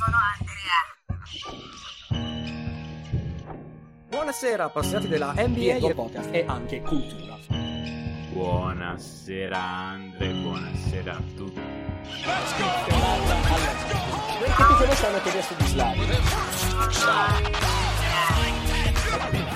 [0.00, 0.80] sono Andrea.
[4.08, 6.28] Buonasera appassionati della NBA e Podcast.
[6.32, 7.36] e anche cultura.
[8.32, 11.60] Buonasera Andre, buonasera a tutti.
[14.40, 15.98] Perché tu conosci una teoria su Islam?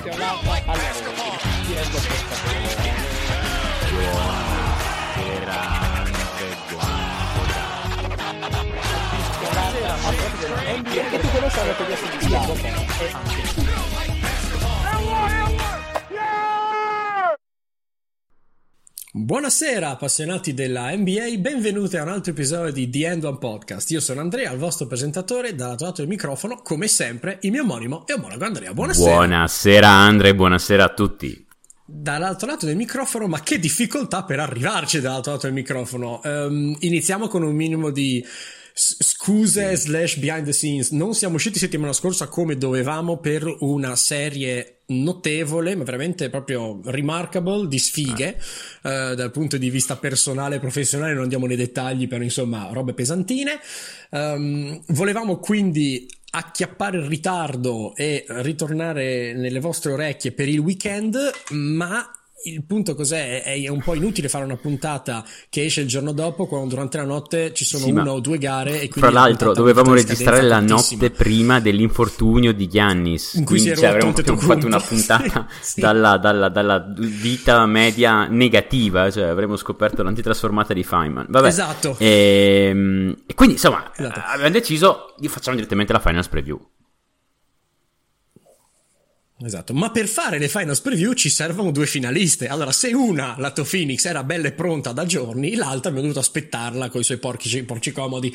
[0.04, 1.32] Appassionata alla rete.
[1.66, 2.62] Diego Podcast.
[3.90, 5.83] Buonasera
[10.36, 12.50] NBA Perché tu conosci teoria su Islam?
[12.50, 13.62] e anche.
[19.12, 23.88] Buonasera appassionati della NBA, benvenuti a un altro episodio di The End One Podcast.
[23.92, 28.04] Io sono Andrea, il vostro presentatore, dall'altro lato del microfono, come sempre, il mio omonimo
[28.08, 28.74] e omologo Andrea.
[28.74, 29.14] Buonasera.
[29.14, 31.46] Buonasera Andre, buonasera a tutti.
[31.84, 36.20] Dall'altro lato del microfono, ma che difficoltà per arrivarci dall'altro lato del microfono.
[36.24, 38.24] Ehm, iniziamo con un minimo di
[38.74, 40.90] s- scuse slash behind the scenes.
[40.90, 47.68] Non siamo usciti settimana scorsa come dovevamo per una serie notevole, ma veramente proprio remarkable
[47.68, 48.36] di sfighe
[48.82, 51.14] eh, dal punto di vista personale e professionale.
[51.14, 53.60] Non andiamo nei dettagli, però insomma, robe pesantine.
[54.10, 61.16] Ehm, volevamo quindi acchiappare il ritardo e ritornare nelle vostre orecchie per il weekend,
[61.50, 62.10] ma
[62.46, 63.42] il punto cos'è?
[63.42, 67.04] È un po' inutile fare una puntata che esce il giorno dopo quando durante la
[67.04, 70.60] notte ci sono Sì, una o due gare e quindi la l'altro dovevamo registrare la
[70.60, 73.34] notte prima dell'infortunio di Giannis.
[73.34, 78.26] In cui Quindi cioè, avremmo proprio fatto una puntata Sì, dalla, dalla- dalla vita media
[78.26, 81.26] negativa, cioè avremmo scoperto l'antitrasformata di Feynman.
[81.28, 81.46] Vabbè.
[81.48, 81.96] Esatto.
[81.98, 84.20] Ehm, E, quindi insomma Esatto.
[84.26, 86.60] abbiamo deciso di facciamo direttamente la finals preview.
[89.44, 92.48] Esatto, ma per fare le finals preview ci servono due finaliste.
[92.48, 96.88] Allora, se una, lato Phoenix, era bella e pronta da giorni, l'altra abbiamo dovuto aspettarla
[96.88, 98.34] con i suoi porci, porci comodi.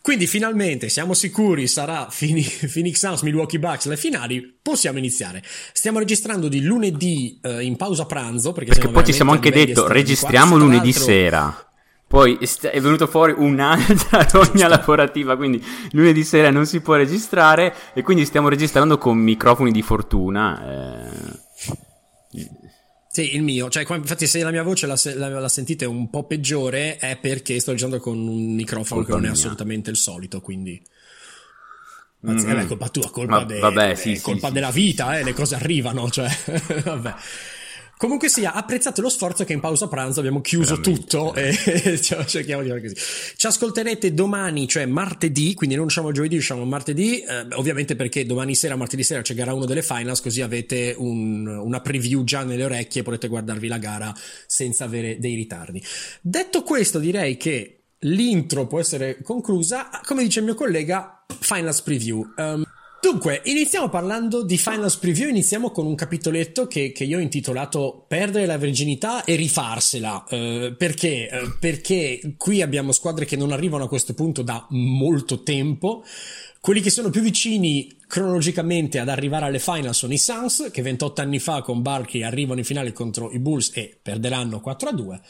[0.00, 5.44] Quindi finalmente siamo sicuri sarà Phoeni- Phoenix Suns, Milwaukee Bucks le finali, possiamo iniziare.
[5.72, 9.86] Stiamo registrando di lunedì eh, in pausa pranzo perché, Perché poi ci siamo anche detto
[9.86, 11.71] registriamo lunedì sera.
[12.12, 12.38] Poi
[12.70, 18.26] è venuto fuori un'altra rogna lavorativa, quindi lunedì sera non si può registrare e quindi
[18.26, 21.08] stiamo registrando con microfoni di fortuna.
[21.08, 21.08] eh.
[23.08, 26.24] Sì, il mio, cioè, infatti, se la mia voce la, la- la sentite un po'
[26.24, 30.42] peggiore è perché sto registrando con un microfono Colpa che non è assolutamente il solito,
[30.42, 30.82] quindi.
[32.24, 35.18] Anzi, eh beh, colpa tua, colpa, Ma- de- vabbè, sì, sì, colpa sì, della vita,
[35.18, 36.28] eh, le cose arrivano, cioè,
[36.84, 37.14] vabbè.
[38.02, 41.52] Comunque sia, apprezzate lo sforzo che in pausa pranzo abbiamo chiuso Veramente, tutto e
[42.26, 42.96] cerchiamo di fare così.
[43.36, 48.56] Ci ascolterete domani, cioè martedì, quindi non usciamo giovedì, usciamo martedì, eh, ovviamente perché domani
[48.56, 52.64] sera, martedì sera c'è gara 1 delle finals, così avete un- una preview già nelle
[52.64, 54.12] orecchie e potete guardarvi la gara
[54.48, 55.80] senza avere dei ritardi.
[56.20, 62.32] Detto questo, direi che l'intro può essere conclusa, come dice il mio collega, finals preview.
[62.36, 62.64] Um,
[63.02, 68.04] Dunque, iniziamo parlando di Finals Preview, iniziamo con un capitoletto che, che io ho intitolato
[68.06, 70.24] Perdere la virginità e rifarsela.
[70.28, 71.28] Eh, perché?
[71.28, 76.04] Eh, perché qui abbiamo squadre che non arrivano a questo punto da molto tempo.
[76.60, 81.22] Quelli che sono più vicini cronologicamente ad arrivare alle final sono i Suns, che 28
[81.22, 85.20] anni fa con Barkley arrivano in finale contro i Bulls e perderanno 4 a 2.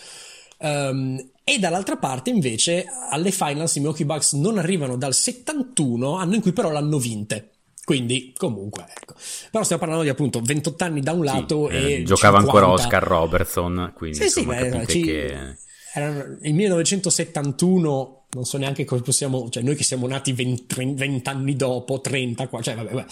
[0.58, 6.34] Um, e dall'altra parte invece alle finals i Milwaukee Bucks non arrivano dal 71, anno
[6.34, 7.51] in cui però l'hanno vinte.
[7.84, 9.14] Quindi, comunque, ecco.
[9.50, 11.92] Però stiamo parlando di appunto 28 anni da un lato Sì, e.
[11.94, 15.56] eh, giocava 50 ancora Oscar Robertson, quindi Sì, sì, insomma, beh, capite ci- che...
[15.94, 21.28] Era il 1971, non so neanche come possiamo, cioè noi che siamo nati 20, 20
[21.28, 23.06] anni dopo, 30, qua, cioè vabbè, vabbè.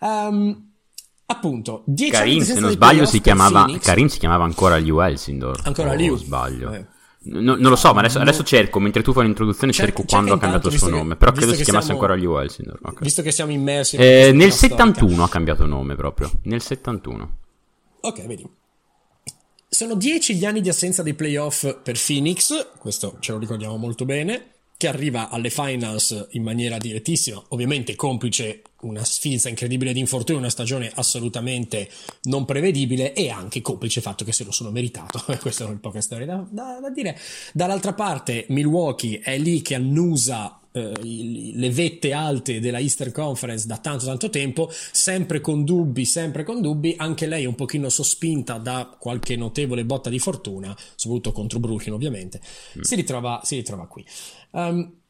[0.00, 0.70] Ehm,
[1.26, 3.82] appunto, 10 anni Karim, di se non sbaglio, si chiamava Phoenix.
[3.84, 5.60] Karim si chiamava ancora Liu Elsindor.
[5.64, 6.16] Ancora Liu.
[6.16, 6.72] sbaglio.
[6.72, 6.86] Eh.
[7.28, 10.34] No- non lo so, ma adesso, adesso cerco, mentre tu fai l'introduzione Cerca- cerco quando
[10.34, 12.78] ha cambiato il suo nome, che- però credo si chiamasse siamo- ancora Liu Elsindor.
[12.82, 13.00] ok.
[13.02, 14.76] Visto che siamo immersi Eh, questa nel storia.
[14.76, 17.38] 71 ha cambiato nome proprio, nel 71.
[18.00, 18.48] Ok, vedi.
[19.68, 24.04] Sono 10 gli anni di assenza dei playoff per Phoenix, questo ce lo ricordiamo molto
[24.04, 30.38] bene, che arriva alle finals in maniera direttissima, ovviamente complice una sfilza incredibile di infortuni,
[30.38, 31.88] una stagione assolutamente
[32.24, 35.24] non prevedibile e anche complice il fatto che se lo sono meritato.
[35.40, 37.18] Queste sono poche storie da, da- da dire.
[37.52, 43.78] Dall'altra parte Milwaukee è lì che annusa eh, le vette alte della Eastern Conference da
[43.78, 48.94] tanto tanto tempo, sempre con dubbi, sempre con dubbi, anche lei un pochino sospinta da
[48.98, 52.40] qualche notevole botta di fortuna, soprattutto contro Brooklyn ovviamente,
[52.80, 54.04] si, ritrova, si ritrova qui.
[54.52, 55.05] Um, eh,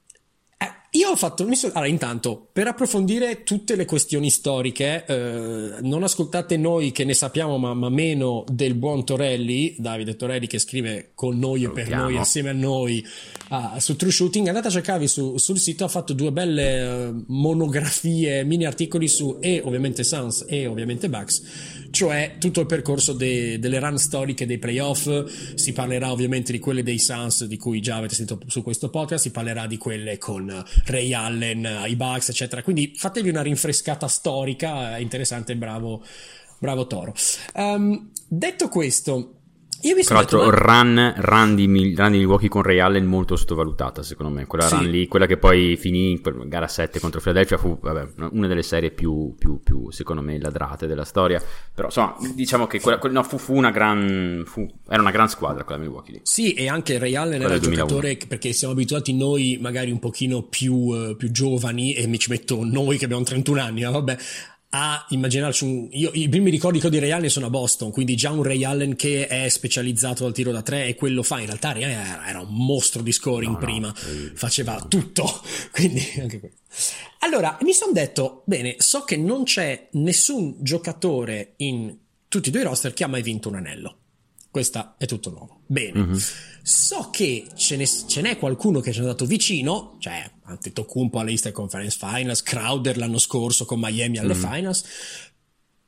[0.90, 1.46] io ho fatto.
[1.54, 7.14] So, allora, intanto, per approfondire tutte le questioni storiche, eh, non ascoltate noi che ne
[7.14, 11.88] sappiamo, ma, ma, meno del buon Torelli, Davide Torelli, che scrive con noi e per
[11.88, 13.04] noi, assieme a noi,
[13.50, 14.46] uh, su True Shooting.
[14.46, 19.38] Andate a cercarvi su, sul sito, ha fatto due belle uh, monografie, mini articoli su
[19.40, 24.58] e ovviamente Suns e ovviamente Bucks cioè tutto il percorso de, delle run storiche dei
[24.58, 25.54] playoff.
[25.54, 29.24] Si parlerà ovviamente di quelle dei Suns di cui già avete sentito su questo podcast,
[29.24, 32.62] si parlerà di quelle con Ray Allen, i Bucks, eccetera.
[32.62, 36.04] Quindi fatevi una rinfrescata storica, interessante, bravo,
[36.58, 37.14] bravo Toro.
[37.54, 39.35] Um, detto questo,
[39.80, 44.32] Tra l'altro, detto, run, run, di, run di Milwaukee con Ray Allen molto sottovalutata, secondo
[44.32, 44.46] me.
[44.46, 44.74] Quella sì.
[44.74, 48.62] run lì, quella che poi finì in gara 7 contro Philadelphia, fu vabbè, una delle
[48.62, 51.42] serie più, più, più, secondo me, ladrate della storia.
[51.74, 54.42] Però, insomma, diciamo che quella, no, fu, fu, una gran.
[54.46, 56.20] Fu, era una gran squadra quella Milwaukee lì.
[56.22, 59.98] Sì, e anche Ray Allen quella era il giocatore perché siamo abituati noi, magari un
[59.98, 63.90] pochino più, uh, più giovani, e mi ci metto noi che abbiamo 31 anni, ma
[63.90, 64.16] vabbè
[64.78, 65.88] a immaginarci un...
[65.92, 68.42] Io, I primi ricordi che ho di Ray Allen sono a Boston, quindi già un
[68.42, 71.40] Ray Allen che è specializzato al tiro da tre e quello fa.
[71.40, 73.94] In realtà Ray Allen era, era un mostro di scoring no, prima, no,
[74.34, 75.42] faceva tutto,
[75.72, 76.54] quindi anche quello.
[77.20, 81.96] Allora, mi sono detto, bene, so che non c'è nessun giocatore in
[82.28, 83.96] tutti i due roster che ha mai vinto un anello.
[84.56, 85.60] Questa è tutto nuovo.
[85.66, 86.00] Bene.
[86.00, 86.18] Mm-hmm.
[86.62, 91.32] So che ce, ne, ce n'è qualcuno che ci è andato vicino, cioè Antetokounmpo alle
[91.32, 94.40] Easter Conference Finals, Crowder l'anno scorso con Miami alle mm.
[94.40, 94.84] Finals,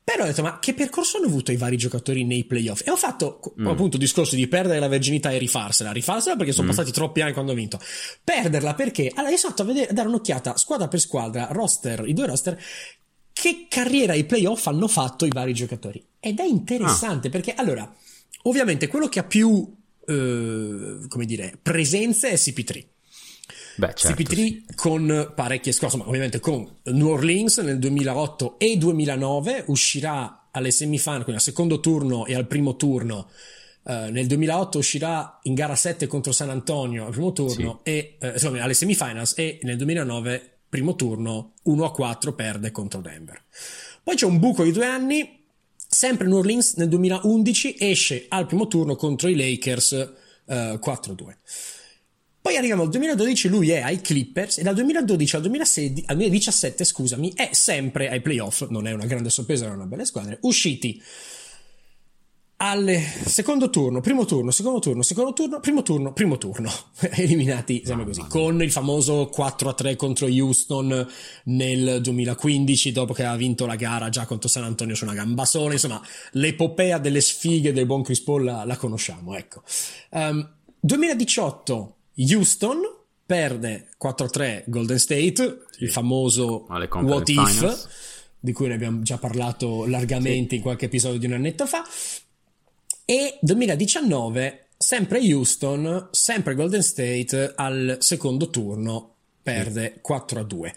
[0.05, 2.87] però ho detto, ma che percorso hanno avuto i vari giocatori nei playoff?
[2.87, 3.69] E ho fatto mm.
[3.69, 5.91] appunto il discorso di perdere la verginità e rifarsela.
[5.91, 6.71] Rifarsela perché sono mm.
[6.71, 7.81] passati troppi anni quando ho vinto.
[8.23, 12.13] Perderla perché, allora sono andato a, vedere, a dare un'occhiata squadra per squadra, roster, i
[12.13, 12.63] due roster,
[13.33, 16.05] che carriera ai playoff hanno fatto i vari giocatori.
[16.21, 17.31] Ed è interessante ah.
[17.31, 17.91] perché, allora,
[18.49, 19.77] ovviamente quello che ha più
[20.09, 22.85] eh, come dire, presenze è CP3.
[23.77, 24.65] Beh, certo, CP3 sì.
[24.75, 31.23] con parecchie scorse, ma ovviamente con New Orleans nel 2008 e 2009 uscirà alle semifinali,
[31.23, 33.31] quindi al secondo turno e al primo turno.
[33.83, 37.91] Uh, nel 2008 uscirà in gara 7 contro San Antonio al primo turno sì.
[37.91, 43.01] e uh, insomma, alle semifinals e nel 2009 primo turno 1 a 4 perde contro
[43.01, 43.41] Denver.
[44.03, 45.38] Poi c'è un buco di due anni
[45.99, 49.91] Sempre New Orleans nel 2011 esce al primo turno contro i Lakers
[50.45, 51.37] uh, eh, 4-2.
[52.41, 56.85] Poi arriviamo al 2012, lui è ai Clippers e dal 2012 al, 2016, al 2017
[56.85, 61.03] scusami, è sempre ai playoff, non è una grande sorpresa, era una bella squadra, usciti
[62.61, 66.71] al secondo turno, primo turno, secondo turno, secondo turno, primo turno, primo turno,
[67.15, 71.07] eliminati sempre così, con il famoso 4-3 contro Houston
[71.45, 75.45] nel 2015, dopo che aveva vinto la gara già contro San Antonio su una gamba
[75.45, 76.03] sola, insomma,
[76.33, 79.63] l'epopea delle sfighe del buon Chris Paul la, la conosciamo, ecco.
[80.11, 80.51] Um, ehm,
[80.81, 82.81] 2018, Houston
[83.25, 85.85] perde 4-3 Golden State, sì.
[85.85, 87.89] il famoso What If, finals.
[88.41, 90.57] di cui ne abbiamo già parlato largamente sì.
[90.57, 91.85] in qualche episodio di un annetto fa,
[93.11, 100.75] e 2019, sempre Houston, sempre Golden State al secondo turno perde 4 a 2.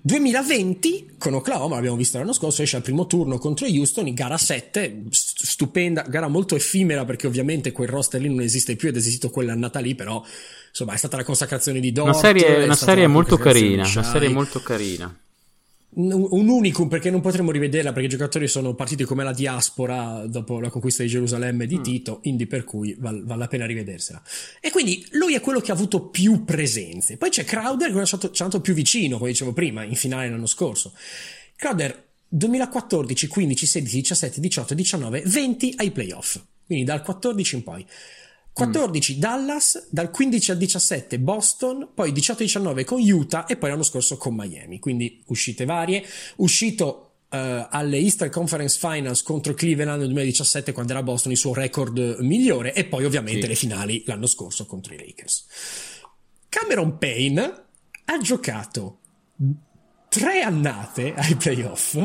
[0.00, 4.38] 2020 con Oklahoma, l'abbiamo visto l'anno scorso, esce al primo turno contro Houston in gara
[4.38, 8.98] 7, stupenda, gara molto effimera perché ovviamente quel roster lì non esiste più ed è
[8.98, 10.24] esistito quella annata lì, però
[10.70, 12.08] insomma è stata la consacrazione di Dort.
[12.08, 15.14] Una serie, una serie molto carina, una serie molto carina
[15.96, 20.60] un unicum perché non potremo rivederla perché i giocatori sono partiti come la diaspora dopo
[20.60, 21.82] la conquista di Gerusalemme di mm.
[21.82, 24.22] Tito, quindi per cui vale, vale la pena rivedersela.
[24.60, 27.16] E quindi lui è quello che ha avuto più presenze.
[27.16, 30.92] Poi c'è Crowder che è andato più vicino, come dicevo prima, in finale l'anno scorso.
[31.56, 37.86] Crowder 2014, 15, 16, 17, 18, 19, 20 ai playoff, quindi dal 14 in poi.
[38.54, 39.18] 14 mm.
[39.18, 44.34] Dallas, dal 15 al 17 Boston, poi 18-19 con Utah e poi l'anno scorso con
[44.36, 46.04] Miami, quindi uscite varie.
[46.36, 47.00] Uscito
[47.34, 52.18] Uh, alle Eastern Conference Finals contro Cleveland nel 2017 quando era Boston il suo record
[52.20, 53.46] migliore e poi ovviamente sì.
[53.48, 55.46] le finali l'anno scorso contro i Lakers.
[56.48, 57.64] Cameron Payne
[58.04, 59.00] ha giocato
[60.08, 61.98] tre annate ai playoff.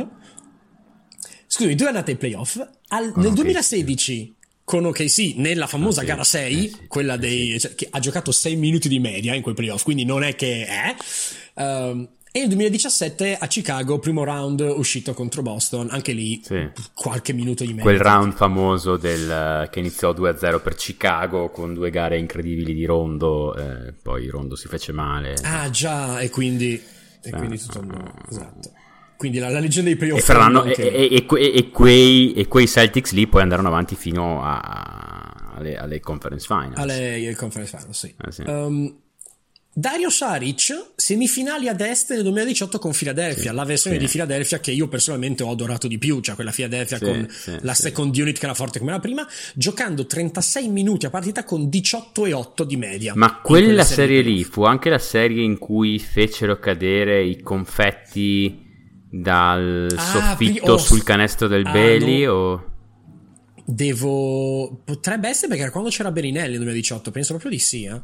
[1.45, 2.67] Scusami, due annate ai playoff.
[2.87, 4.35] Al, oh, nel 2016
[4.69, 8.55] con OKC nella famosa ah, gara 6, eh, quella dei, cioè, che ha giocato 6
[8.55, 10.95] minuti di media in quei playoff, quindi non è che è.
[11.55, 16.69] Um, e nel 2017 a Chicago, primo round uscito contro Boston, anche lì sì.
[16.93, 17.81] qualche minuto di media.
[17.81, 23.55] Quel round famoso del, che iniziò 2-0 per Chicago con due gare incredibili di Rondo,
[23.55, 25.33] eh, poi Rondo si fece male.
[25.41, 26.79] Ah già, e quindi,
[27.23, 28.13] e quindi tutto il...
[28.29, 28.77] Esatto.
[29.19, 30.19] Quindi la, la leggenda dei playoff.
[30.19, 35.51] E, faranno, e, e, e, quei, e, quei, Celtics lì poi andarono avanti fino a,
[35.55, 36.77] alle, alle, conference finals.
[36.77, 38.15] Alle, conference finals, sì.
[38.25, 38.43] Eh, sì.
[38.47, 38.95] Um,
[39.73, 44.05] Dario Saric, semifinali ad est nel 2018 con Philadelphia, Sì, la versione sì.
[44.05, 47.27] di Philadelphia che io personalmente ho adorato di più, cioè quella Philadelphia Sì, con
[47.59, 51.67] la second unit che era forte come la prima, giocando 36 minuti a partita con
[51.67, 53.11] 18 e 8 di media.
[53.17, 54.35] Ma In quella serie lì.
[54.35, 58.67] lì fu anche la serie in cui fecero cadere i confetti
[59.09, 62.31] dal Ah, soffitto oh, sul canestro del ah, Bailey no.
[62.33, 62.63] o...
[63.65, 64.81] Devo.
[64.83, 67.83] Potrebbe essere perché quando c'era Berinelli nel 2018, penso proprio di sì.
[67.83, 68.01] Eh.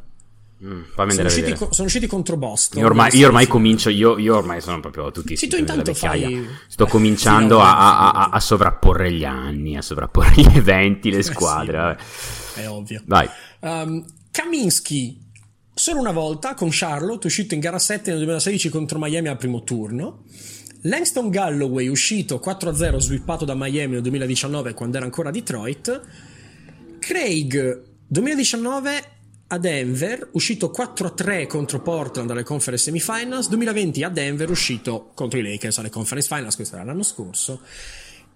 [0.64, 2.80] Mm, Sono, usciti co- sono usciti contro Boston.
[2.80, 6.46] Io ormai, io ormai comincio, io, io ormai sono proprio tutti Sì, tu intanto fai-.
[6.68, 11.18] Sto cominciando sì, no, a, a- a- sovrapporre gli anni, a sovrapporre gli eventi, le
[11.18, 11.98] Eh, squadre.
[11.98, 12.60] sì.
[12.60, 13.02] È ovvio.
[13.04, 13.28] Vai.
[13.60, 15.20] Um, Kaminsky,
[15.74, 19.62] solo una volta con Charlotte, uscito in gara 7 nel 2016 contro Miami al primo
[19.62, 20.22] turno.
[20.86, 26.00] Langston Galloway, uscito 4-0, swippato da Miami nel 2019 quando era ancora a Detroit.
[27.00, 29.04] Craig, 2019
[29.48, 33.48] a Denver, uscito 4-3 contro Portland alle conference semifinals.
[33.48, 37.60] 2020 a Denver, uscito contro i Lakers alle conference finals, questo era l'anno scorso.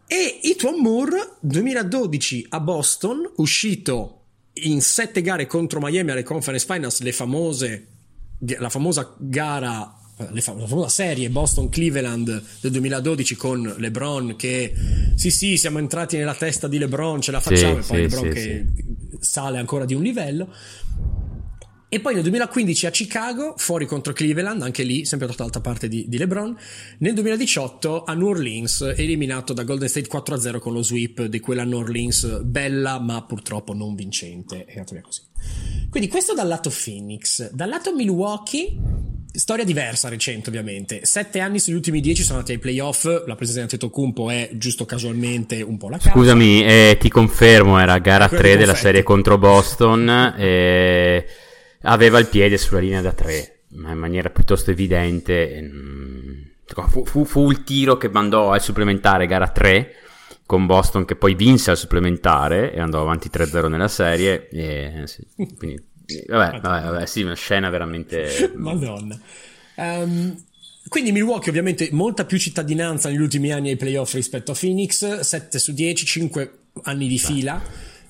[0.06, 4.16] E Ituan Moore 2012 a Boston, uscito
[4.54, 7.86] in sette gare contro Miami alle conference finals, le famose,
[8.38, 9.99] la famosa gara,
[10.30, 14.72] la famosa serie Boston-Cleveland del 2012 con LeBron che
[15.14, 18.24] sì sì siamo entrati nella testa di LeBron, ce la facciamo e sì, poi LeBron
[18.24, 18.66] sì, che
[19.20, 20.48] sale ancora di un livello.
[21.92, 26.04] E poi nel 2015 a Chicago, fuori contro Cleveland, anche lì, sempre dall'altra parte di,
[26.06, 26.56] di LeBron.
[26.98, 31.64] Nel 2018 a New Orleans, eliminato da Golden State 4-0 con lo sweep di quella
[31.64, 34.66] New Orleans bella, ma purtroppo non vincente.
[34.66, 35.22] È andato via così.
[35.90, 37.50] Quindi questo dal lato Phoenix.
[37.50, 38.76] Dal lato Milwaukee,
[39.32, 41.00] storia diversa recente ovviamente.
[41.02, 43.02] Sette anni sugli ultimi dieci sono andati ai playoff.
[43.26, 46.16] La presenza di Antetokounmpo è giusto casualmente un po' la causa.
[46.16, 50.36] Scusami, eh, ti confermo, era gara Quella 3 dei della serie contro Boston.
[50.38, 51.26] E
[51.82, 55.60] aveva il piede sulla linea da 3, ma in maniera piuttosto evidente.
[55.62, 56.42] mm,
[56.88, 59.92] Fu, fu- fu il tiro che mandò al supplementare gara 3
[60.46, 64.48] con Boston, che poi vinse al supplementare e andò avanti 3-0 nella serie.
[64.50, 65.82] E, sì, quindi,
[66.28, 68.52] vabbè, vabbè, vabbè, sì, una scena veramente.
[68.54, 69.18] Madonna.
[69.74, 70.44] Ehm,
[70.88, 75.58] quindi Milwaukee ovviamente molta più cittadinanza negli ultimi anni ai playoff rispetto a Phoenix, 7
[75.58, 77.60] su 10, 5 anni di fila.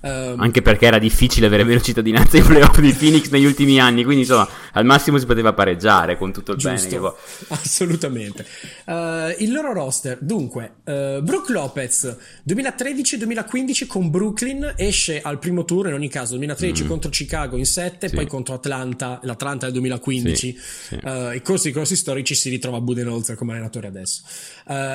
[0.02, 4.02] Ehm, Anche perché era difficile avere vero cittadinanza ai playoff di Phoenix negli ultimi anni,
[4.04, 8.46] quindi insomma al massimo si poteva pareggiare con tutto il bene che Giusto, assolutamente.
[8.86, 12.16] Eh, il loro roster, dunque, eh, Brook Lopez
[12.48, 18.08] 2013-2015 con Brooklyn esce al primo turno in ogni caso 2013 contro Chicago in 7
[18.08, 18.14] Sì.
[18.14, 20.98] poi contro Atlanta l'Atlanta del 2015 Sì, sì.
[21.02, 24.22] Eh, i corsi, i corsi storici si ritrova a Budenholzer come allenatore adesso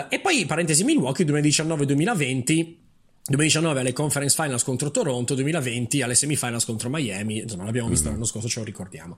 [0.09, 2.83] e poi parentesi Milwaukee 2019-2020
[3.27, 8.25] 2019 alle conference finals contro Toronto, 2020 alle semifinals contro Miami, insomma l'abbiamo visto l'anno
[8.25, 9.17] scorso, ce lo ricordiamo.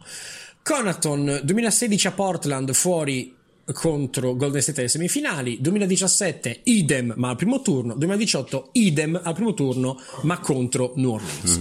[0.63, 3.35] Conaton 2016 a Portland fuori
[3.73, 9.53] contro Golden State alle semifinali, 2017 idem ma al primo turno, 2018 idem al primo
[9.53, 11.59] turno ma contro New Orleans.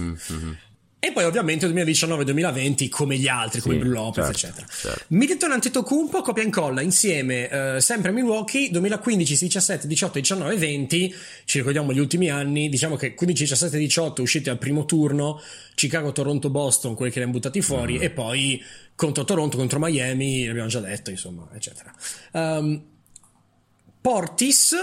[1.07, 4.67] E poi ovviamente 2019-2020 come gli altri, come Sì, Blue Lopez, certo, eccetera.
[4.67, 5.03] certo.
[5.07, 11.15] Middleton Antetokounmpo copia e incolla insieme eh, sempre a Milwaukee 2015, 17, 18, 19 20
[11.45, 15.41] ci ricordiamo gli ultimi anni diciamo che 15, 17, 18 usciti al primo turno
[15.75, 18.61] Chicago, Toronto, Boston quelli che li hanno buttati fuori e poi
[18.95, 21.93] contro Toronto, contro Miami l'abbiamo già detto insomma eccetera
[22.33, 22.83] Um,
[24.01, 24.75] Portis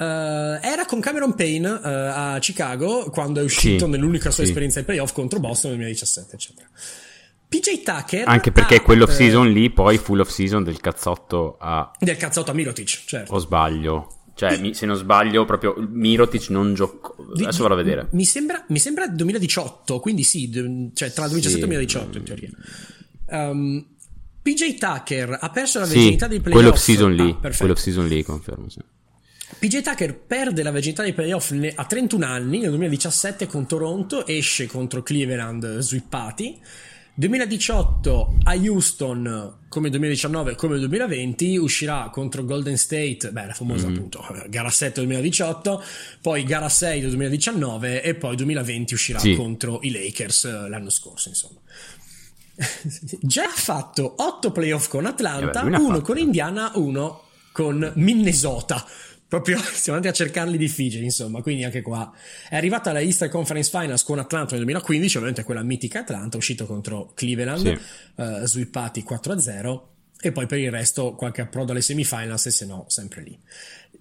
[0.00, 4.48] eh, era con Cameron Payne eh, a Chicago quando è uscito Sì, nell'unica sua sì.
[4.48, 6.68] esperienza ai playoff contro Boston nel 2017 eccetera
[7.48, 10.80] PJ Tucker Anche perché ha, quello off eh, season lì, poi full off season del
[10.80, 11.90] cazzotto a.
[11.98, 14.14] del cazzotto a Mirotic certo o sbaglio?
[14.34, 17.14] Cioè, mi- se non sbaglio, proprio Mirotic non giocò.
[17.34, 18.06] Adesso vado a vedere.
[18.12, 22.50] Mi sembra, mi sembra 2018, quindi sì, d- cioè tra 2017 e 2018 in teoria.
[23.26, 23.86] Um,
[24.40, 26.58] PJ Tucker ha perso la Sì, verginità dei playoff.
[26.62, 27.28] quello off season lì.
[27.30, 27.56] Ah, perfetto.
[27.58, 28.68] quello off season lì, confermo.
[28.70, 28.78] Sì.
[29.60, 34.66] PJ Tucker perde la verginità dei playoff a 31 anni nel 2017 con Toronto, esce
[34.66, 36.58] contro Cleveland swippati.
[37.12, 43.94] 2018 a Houston, come 2019, come 2020, uscirà contro Golden State, beh, la famosa Mhm.
[43.94, 45.82] appunto eh, gara 7 del 2018,
[46.22, 49.34] poi gara 6 del 2019 e poi 2020 uscirà Sì.
[49.36, 51.58] contro i Lakers eh, l'anno scorso, insomma.
[53.20, 56.00] Già ha fatto 8 playoff con Atlanta, Eh uno fatti.
[56.02, 58.86] con Indiana, uno con Minnesota.
[59.30, 61.40] Proprio siamo andati a cercarli difficili, insomma.
[61.40, 62.12] Quindi anche qua
[62.48, 66.66] è arrivata alla Easter Conference Finals con Atlanta nel 2015, ovviamente quella mitica Atlanta, uscito
[66.66, 67.78] contro Cleveland, Sì.
[68.16, 69.86] eh, swippati 4-0.
[70.22, 73.38] e poi per il resto qualche approdo alle semifinals e se no sempre lì.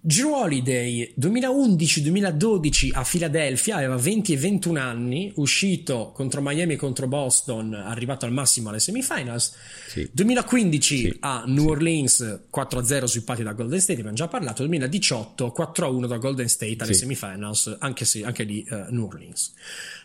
[0.01, 7.07] Drew Holiday 2011-2012 a Philadelphia, aveva 20 e 21 anni, uscito contro Miami e contro
[7.07, 9.53] Boston, arrivato al massimo alle semifinals.
[9.87, 10.09] Sì.
[10.11, 11.17] 2015 Sì.
[11.19, 14.63] a New Orleans 4-0 sui patti da Golden State, abbiamo già parlato.
[14.65, 16.99] 2018 4-1 da Golden State alle Sì.
[16.99, 19.53] semifinals, anche, se, anche lì eh, New Orleans.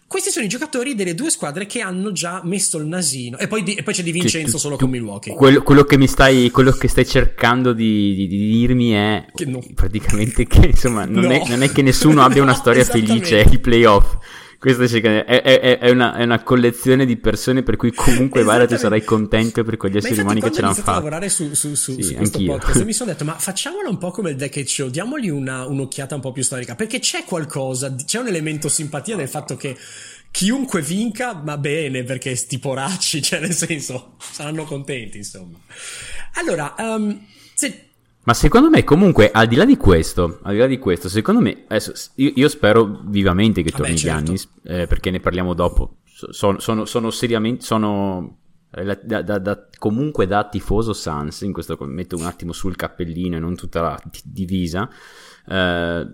[0.07, 3.37] Questi sono i giocatori delle due squadre che hanno già messo il nasino.
[3.39, 5.35] E poi, e poi c'è Di Vincenzo tu- solo tu- con Milwaukee.
[5.35, 9.45] Quello, quello che mi stai, quello che stai cercando di, di- di dirmi è Che
[9.47, 9.61] no.
[9.75, 11.33] praticamente che insomma non, No.
[11.33, 14.17] è, non è che nessuno abbia una storia felice ai playoff.
[14.73, 18.75] Questa è, è- è- una, è una collezione di persone per cui comunque Vara ti
[18.75, 18.79] Esattamente.
[18.79, 21.05] sarai contento per quegli esseri umani che ce ho l'hanno iniziato a fatta.
[21.05, 22.53] lavorare su, su- su- Sì, su questo anch'io.
[22.53, 26.15] podcast mi sono detto ma facciamolo un po' come il Decade Show, diamogli una- un'occhiata
[26.15, 29.77] un po' più storica, perché c'è qualcosa, c'è un elemento simpatia nel fatto che
[30.31, 35.59] chiunque vinca va bene perché sti poracci, cioè nel senso saranno contenti insomma.
[36.35, 37.21] Allora, ehm,
[37.55, 37.89] se-
[38.25, 41.41] Ma secondo me, comunque, al di là di questo, al di là di questo, secondo
[41.41, 44.25] me, adesso, io, io spero vivamente che Vabbè, torni certo.
[44.25, 45.97] Giannis, eh, perché ne parliamo dopo.
[46.05, 48.39] So- Sono, sono, sono seriamente, sono
[48.71, 53.41] da, da- da- comunque da tifoso Sans, in questo metto un attimo sul cappellino e
[53.41, 54.89] non tutta la di- divisa.
[55.47, 56.07] eh,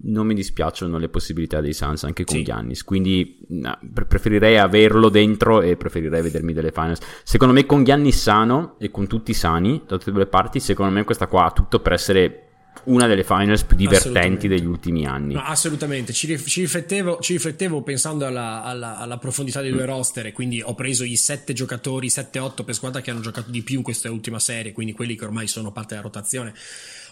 [0.00, 2.42] non mi dispiacciono le possibilità dei Suns anche con Sì.
[2.44, 7.00] Giannis, quindi no, pre- preferirei averlo dentro e preferirei vedermi delle finals.
[7.24, 10.60] Secondo me con Giannis sano e con tutti sani da tutte e due le parti,
[10.60, 12.42] secondo me questa qua ha tutto per essere
[12.84, 15.34] una delle finals più divertenti degli ultimi anni.
[15.34, 19.84] No, assolutamente, ci, rif- ci riflettevo, ci riflettevo pensando alla, alla- alla profondità dei due
[19.84, 23.62] roster e quindi ho preso i sette giocatori, 7-8 per squadra che hanno giocato di
[23.62, 26.54] più in questa ultima serie, quindi quelli che ormai sono parte della rotazione.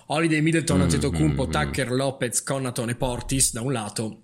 [0.07, 4.23] Holiday, Middleton, Antetokounmpo, Tucker, Lopez, Connaughton e Portis da un lato,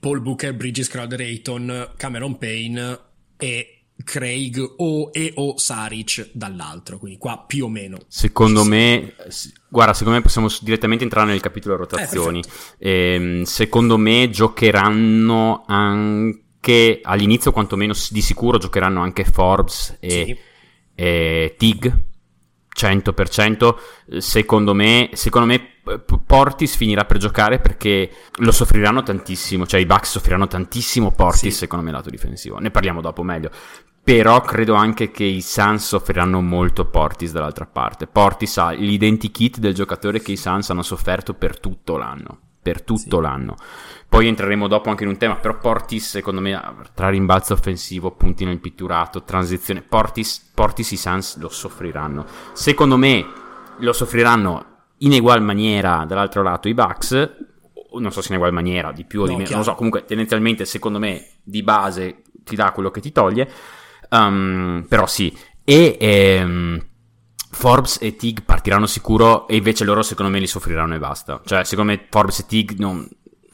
[0.00, 2.98] Paul Booker, Bridges, Crowder, Ayton, Cameron Payne
[3.36, 3.68] e
[4.02, 7.98] Craig o, e o Saric dall'altro, quindi qua più o meno.
[8.08, 9.14] Secondo me,
[9.68, 12.42] guarda, secondo me possiamo direttamente entrare nel capitolo rotazioni.
[12.78, 20.36] Ehm, secondo me giocheranno anche all'inizio, quantomeno di sicuro, giocheranno anche Forbes e, Sì.
[20.96, 22.02] e Tig.
[22.74, 23.76] 100%.
[24.10, 29.66] Eh, Secondo me, secondo me P- Portis finirà per giocare perché lo soffriranno tantissimo.
[29.66, 31.58] Cioè, i Bucks soffriranno tantissimo Portis, Sì.
[31.58, 32.58] secondo me, lato difensivo.
[32.58, 33.50] Ne parliamo dopo meglio.
[34.02, 38.06] Però credo anche che i Suns soffriranno molto Portis dall'altra parte.
[38.06, 42.38] Portis ha l'identikit del giocatore che i Suns hanno sofferto per tutto l'anno.
[42.64, 43.20] Per tutto Sì.
[43.22, 43.56] l'anno.
[44.08, 46.58] Poi entreremo dopo anche in un tema, però Portis secondo me
[46.94, 52.24] tra rimbalzo offensivo, punti nel pitturato, transizione, Portis, Portis i Suns lo soffriranno.
[52.54, 53.26] Secondo me
[53.80, 54.64] lo soffriranno
[54.98, 57.12] in egual maniera dall'altro lato i Bucks,
[57.98, 59.62] non so se in egual maniera, di più o No, di meno, chiaro.
[59.62, 63.50] non so, comunque tendenzialmente secondo me di base ti dà quello che ti toglie,
[64.10, 65.96] Um, però sì, e...
[65.98, 66.80] ehm,
[67.54, 71.40] Forbes e Tig partiranno sicuro e invece loro secondo me li soffriranno e basta.
[71.44, 73.08] Cioè secondo me Forbes e Tig non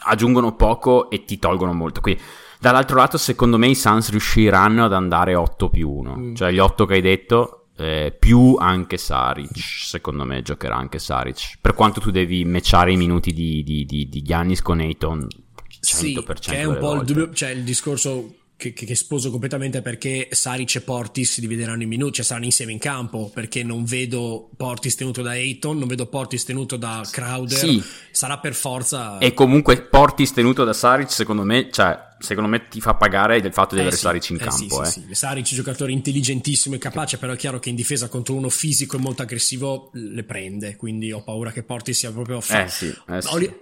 [0.04, 2.00] aggiungono poco e ti tolgono molto.
[2.00, 2.20] Quindi
[2.58, 6.16] dall'altro lato secondo me i Suns riusciranno ad andare 8 più 1.
[6.16, 6.34] Mm.
[6.34, 9.58] Cioè gli 8 che hai detto eh, più anche Saric.
[9.58, 11.58] Secondo me giocherà anche Saric.
[11.60, 15.78] Per quanto tu devi matchare i minuti di, di, di, di Giannis con Ayton 100%
[15.80, 20.28] Sì, che è un po' il dubbio, cioè il discorso che, che- sposo completamente perché
[20.30, 24.50] Saric e Portis si divideranno in minuti, cioè saranno insieme in campo, perché non vedo
[24.56, 27.82] Portis tenuto da Ayton, non vedo Portis tenuto da Crowder, Sì.
[28.10, 29.18] sarà per forza...
[29.18, 33.52] E comunque Portis tenuto da Saric, secondo me, cioè, secondo me ti fa pagare del
[33.52, 34.56] fatto di Eh avere sì, Saric in eh campo.
[34.56, 34.84] sì, eh.
[34.84, 35.14] sì, sì.
[35.14, 39.00] Saric, giocatore intelligentissimo e capace, però è chiaro che in difesa contro uno fisico e
[39.00, 42.40] molto aggressivo le prende, quindi ho paura che Portis sia proprio...
[42.40, 43.28] fa- Eh sì, eh sì.
[43.34, 43.58] Oli-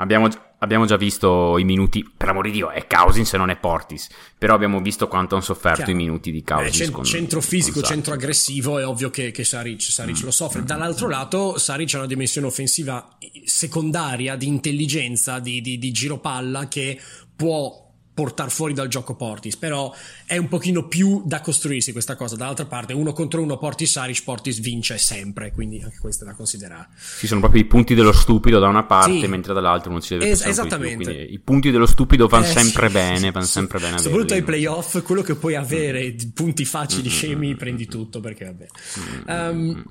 [0.00, 3.56] Abbiamo, abbiamo già visto i minuti, per amore di Dio, è Cousins se non è
[3.56, 5.90] Portis, però abbiamo visto quanto hanno sofferto Chiaro.
[5.92, 6.76] i minuti di Eh, Cousins.
[6.76, 10.64] cen- con- centro fisico, centro aggressivo, è ovvio che, che Saric, Saric lo soffre.
[10.64, 16.68] Dall'altro lato, Saric ha una dimensione offensiva secondaria di intelligenza, di, di, di giro palla
[16.68, 17.00] che
[17.34, 17.86] può
[18.18, 19.94] portare fuori dal gioco Portis, però
[20.26, 22.34] è un pochino più da costruirsi questa cosa.
[22.34, 26.34] Dall'altra parte, uno contro uno, Portis Saric, Portis vince sempre, quindi anche questo è da
[26.34, 26.88] considerare.
[27.20, 29.26] Ci sono proprio i punti dello stupido da una parte, Sì.
[29.28, 31.04] mentre dall'altra non si deve Es- di più, esattamente.
[31.04, 33.98] quindi I punti dello stupido vanno Eh, sempre sì, bene, sì, vanno sempre bene.
[33.98, 38.44] Soprattutto ai playoff, quello che puoi avere, di punti facili, Mm, scemi, prendi tutto, perché
[38.46, 38.66] vabbè.
[39.46, 39.84] Um.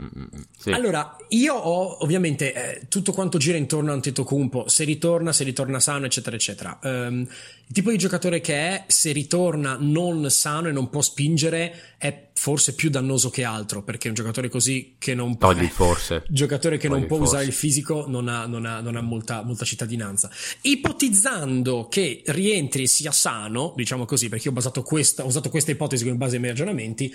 [0.71, 5.79] Allora, io ho ovviamente eh, tutto quanto gira intorno a Antetokounmpo, se ritorna, se ritorna
[5.79, 6.77] sano, eccetera, eccetera.
[6.83, 7.25] Ehm,
[7.69, 12.29] il tipo di giocatore che è, se ritorna non sano e non può spingere, è
[12.33, 15.51] forse più dannoso che altro, perché un giocatore così che non può...
[15.51, 16.23] Togli forse.
[16.31, 17.33] Giocatore che Togli non può forse.
[17.33, 20.31] usare il fisico non ha, non ha- non ha molta, molta cittadinanza.
[20.61, 25.49] Ipotizzando che rientri e sia sano, diciamo così, perché io ho basato questa, ho usato
[25.49, 27.13] questa ipotesi come base ai miei ragionamenti,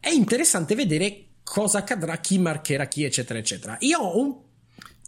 [0.00, 3.76] è interessante vedere cosa accadrà, chi marcherà chi, eccetera, eccetera.
[3.80, 4.34] Io ho un...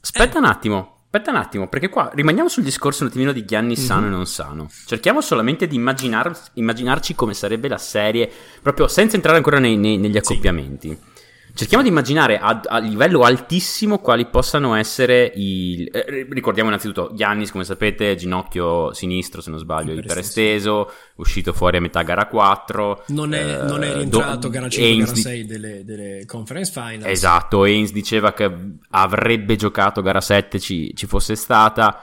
[0.00, 0.38] Aspetta eh.
[0.38, 0.95] un attimo.
[1.08, 3.86] Aspetta un attimo, perché qua rimaniamo sul discorso un attimino di Gianni mm-hmm.
[3.86, 4.68] sano e non sano.
[4.84, 9.96] Cerchiamo solamente di immaginar, immaginarci come sarebbe la serie, proprio senza entrare ancora nei, nei,
[9.96, 10.88] negli accoppiamenti.
[10.88, 11.14] Sì.
[11.56, 15.88] Cerchiamo di immaginare a, a, livello altissimo quali possano essere i...
[15.90, 21.80] Eh, ricordiamo innanzitutto Giannis, come sapete, ginocchio sinistro, se non sbaglio, iperesteso, uscito fuori a
[21.80, 23.04] metà gara 4.
[23.06, 27.06] Non è, eh, non è rientrato do, gara 5 gara 6 delle, delle, conference finals.
[27.06, 28.54] Esatto, Haynes diceva che
[28.90, 32.02] avrebbe giocato gara 7 ci, ci fosse stata,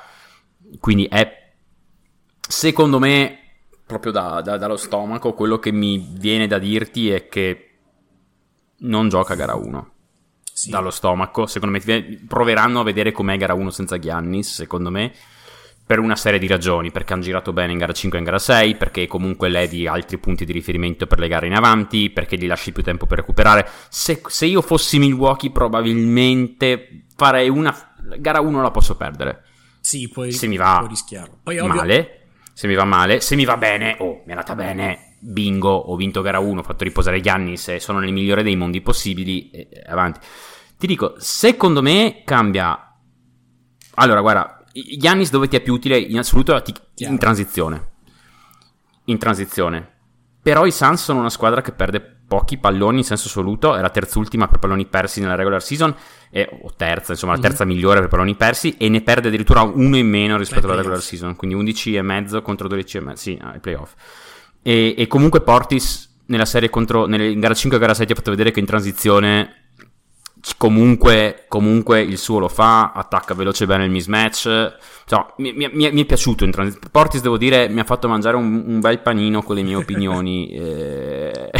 [0.79, 1.51] quindi è,
[2.39, 3.37] secondo me,
[3.85, 7.67] proprio da, da, dallo stomaco, quello che mi viene da dirti è che
[8.83, 9.91] non gioca gara 1.
[10.53, 10.69] Sì.
[10.69, 15.11] Dallo stomaco, secondo me proveranno a vedere com'è gara 1 senza Giannis, secondo me,
[15.85, 18.39] per una serie di ragioni, perché hanno girato bene in gara 5 e in gara
[18.39, 22.45] 6, perché comunque ledi altri punti di riferimento per le gare in avanti, perché gli
[22.45, 23.67] lasci più tempo per recuperare.
[23.89, 27.75] Se, se io fossi Milwaukee probabilmente farei una...
[28.19, 29.43] gara 1 la posso perdere.
[29.79, 30.87] Sì, poi se mi va
[31.43, 35.12] poi, male, se mi va male, se mi va bene, oh, mi è andata bene,
[35.23, 38.81] bingo, ho vinto gara 1, ho fatto riposare Giannis e sono nel migliore dei mondi
[38.81, 40.19] possibili, e, e avanti.
[40.77, 42.95] Ti dico, secondo me cambia...
[43.95, 44.63] Allora, guarda,
[44.97, 46.61] Giannis dove ti è più utile in assoluto
[46.95, 47.91] in transizione.
[49.05, 49.91] In transizione.
[50.41, 53.89] Però i Suns sono una squadra che perde pochi palloni in senso assoluto, è la
[53.89, 55.95] terzultima per palloni persi nella regular season,
[56.31, 57.45] e, o terza, insomma, la mhm.
[57.45, 57.75] terza mm-hmm.
[57.75, 61.35] migliore per palloni persi, e ne perde addirittura uno in meno rispetto alla regular season,
[61.35, 63.93] quindi 11 e mezzo contro 12 e mezzo, sì, ai playoff.
[64.63, 68.11] E, e comunque Portis nella serie contro, nelle, in gara 5 e gara 6 ti
[68.13, 69.63] ha fatto vedere che in transizione
[70.57, 74.75] comunque, comunque il suo lo fa, attacca veloce bene il mismatch.
[75.05, 76.89] Cioè, mi, mi, mi, è piaciuto in transizione.
[76.91, 80.49] Portis, devo dire, mi ha fatto mangiare un, un bel panino con le mie opinioni.
[80.51, 81.51] eh,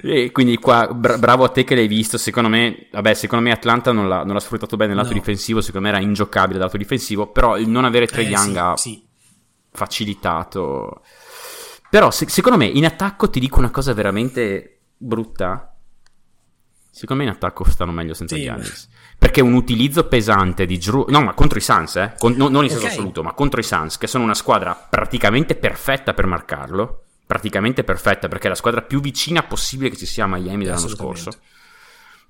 [0.00, 2.16] e quindi qua, bra- bravo a te che l'hai visto.
[2.16, 5.18] Secondo me, vabbè, secondo me Atlanta non l'ha, non l'ha sfruttato bene nel lato no.
[5.18, 5.60] difensivo.
[5.60, 7.26] Secondo me era ingiocabile dal lato difensivo.
[7.26, 9.02] Però il non avere Trey eh, Young sì, ha sì.
[9.70, 11.02] facilitato.
[11.90, 15.74] Però se, secondo me in attacco ti dico una cosa veramente brutta.
[16.90, 18.42] Secondo me in attacco stanno meglio senza sì.
[18.42, 18.88] Giannis.
[19.18, 21.06] Perché un utilizzo pesante di Drew...
[21.08, 22.14] No, ma contro i Suns, eh?
[22.18, 22.96] Con, no, non in senso okay.
[22.96, 27.04] assoluto, ma contro i Suns, che sono una squadra praticamente perfetta per marcarlo.
[27.26, 30.88] Praticamente perfetta, perché è la squadra più vicina possibile che ci sia a Miami dell'anno
[30.88, 31.30] scorso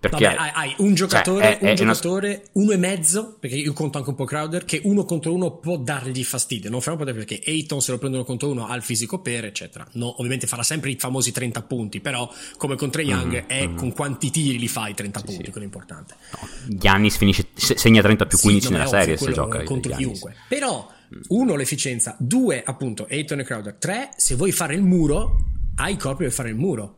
[0.00, 2.64] perché Vabbè, hai, hai, un giocatore, cioè, è, un è giocatore una...
[2.64, 5.76] uno e mezzo, perché io conto anche un po' Crowder, che uno contro uno può
[5.76, 6.70] dargli fastidio.
[6.70, 9.84] Non potere perché Ayton se lo prendono contro uno ha il fisico per, eccetera.
[9.94, 13.76] No, ovviamente farà sempre i famosi 30 punti, però come contro Young mm-hmm, è mm-hmm.
[13.76, 15.50] con quanti tiri li fai 30 sì, punti, sì.
[15.50, 16.14] quello è importante.
[16.30, 19.64] No, Giannis finisce, segna 30 più 15 sì, nella serie se gioca.
[19.64, 20.36] Contro chiunque.
[20.48, 20.88] Però,
[21.30, 22.14] uno, l'efficienza.
[22.20, 23.74] Due, appunto, Ayton e Crowder.
[23.74, 25.38] Tre, se vuoi fare il muro,
[25.74, 26.97] hai il corpo per fare il muro.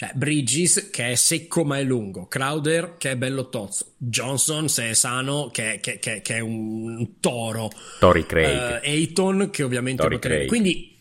[0.00, 4.88] Cioè, Bridges che è secco ma è lungo, Crowder che è bello tozzo, Johnson se
[4.88, 10.00] è sano che, che, che, che è un toro, Tori Craig, uh, Ayton che ovviamente
[10.00, 10.46] Torrey potrebbe...
[10.46, 10.96] Quindi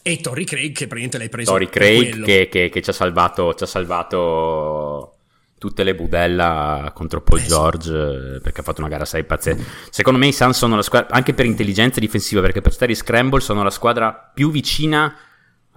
[0.00, 3.52] e Tori Craig che praticamente l'hai preso Tori Craig che, che, che, ci ha salvato
[3.52, 5.16] ci ha salvato
[5.58, 8.40] tutte le budella contro Paul eh, George sì.
[8.40, 9.62] perché ha fatto una gara 6 pazzesca.
[9.90, 12.96] Secondo me i Suns sono la squadra anche per intelligenza difensiva perché per stare in
[12.96, 15.14] scramble sono la squadra più vicina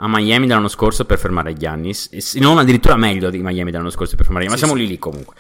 [0.03, 4.25] a Miami dell'anno scorso per fermare Giannis, non addirittura meglio di Miami dell'anno scorso per
[4.25, 4.87] fermare Giannis, sì, ma siamo sì.
[4.87, 5.35] lì lì comunque.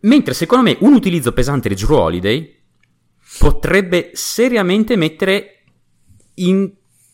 [0.00, 2.54] Mentre secondo me un utilizzo pesante di Drew Holiday
[3.38, 5.62] potrebbe seriamente mettere
[6.34, 6.70] in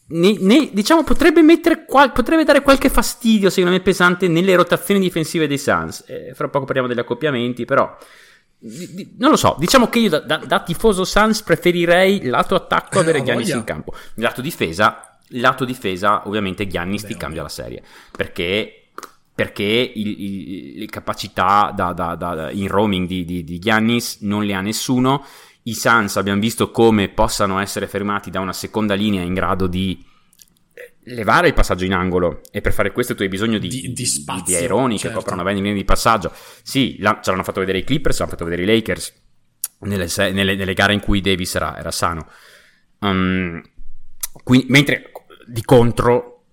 [0.08, 5.00] ne, ne, diciamo potrebbe mettere qual, potrebbe dare qualche fastidio secondo me pesante nelle rotazioni
[5.00, 7.96] difensive dei Suns eh, fra poco parliamo degli accoppiamenti però
[8.58, 12.54] di, di, non lo so diciamo che io da, da, da tifoso Suns preferirei lato
[12.54, 17.48] attacco avere eh, Giannis in campo lato difesa lato difesa, ovviamente Giannis ti cambia la
[17.48, 17.82] serie
[18.14, 18.88] perché,
[19.34, 24.44] perché il, il, le capacità da, da, da, in roaming di, di, di Giannis non
[24.44, 25.24] le ha nessuno.
[25.64, 30.04] I Suns abbiamo visto come possano essere fermati da una seconda linea in grado di
[30.74, 33.92] eh, levare il passaggio in angolo e per fare questo tu hai bisogno di, di,
[33.92, 35.08] di, spazio, di aeroni certo.
[35.08, 36.32] che coprano bene le linee di passaggio.
[36.62, 39.20] Sì, la, ce l'hanno fatto vedere i Clippers, ce l'hanno fatto vedere i Lakers
[39.80, 42.28] nelle, nelle, nelle gare in cui Davis era, era sano.
[43.00, 43.62] Um,
[44.42, 45.10] quindi, mentre
[45.46, 46.44] di contro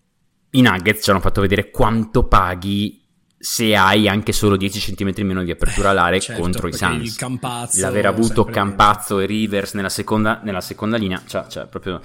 [0.51, 2.99] i Nuggets ci hanno fatto vedere quanto paghi
[3.41, 7.15] se hai anche solo 10 cm meno di apertura all'area eh, certo, contro i Suns.
[7.15, 12.01] Campazzo, L'aver avuto Campazzo e Rivers nella seconda, nella seconda linea, cioè, cioè, proprio...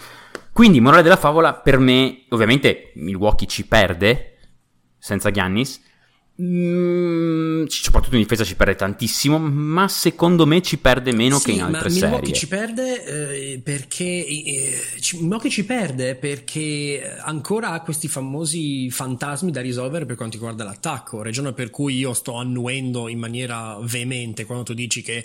[0.52, 4.36] Quindi, morale della favola, per me, ovviamente Milwaukee ci perde
[4.96, 5.82] senza Giannis,
[6.42, 11.50] Mm, soprattutto in difesa ci perde tantissimo, ma secondo me ci perde meno Sì, che
[11.52, 12.34] in ma altre Milwaukee serie.
[12.34, 13.04] ci perde
[13.52, 20.06] eh, perché eh, ci- Milwaukee ci perde perché ancora ha questi famosi fantasmi da risolvere
[20.06, 24.74] per quanto riguarda l'attacco, ragione per cui io sto annuendo in maniera veemente quando tu
[24.74, 25.24] dici che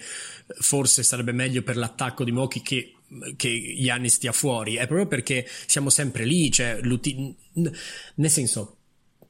[0.59, 2.93] forse sarebbe meglio per l'attacco di Milwaukee che
[3.37, 8.75] che Giannis stia fuori, è proprio perché siamo sempre lì, cioè nel senso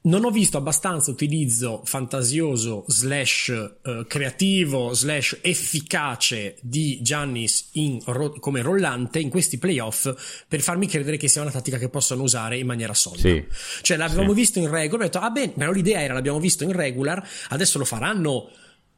[0.02, 3.50] non ho visto abbastanza utilizzo fantasioso slash
[3.84, 7.70] eh, creativo slash efficace di Giannis
[8.06, 12.24] ro- come rollante in questi playoff per farmi credere che sia una tattica che possano
[12.24, 13.28] usare in maniera solida.
[13.28, 13.46] Sì.
[13.82, 14.36] Cioè l'abbiamo Sì.
[14.36, 17.78] visto in regular, ho detto ah bene, però l'idea era l'abbiamo visto in regular, adesso
[17.78, 18.50] lo faranno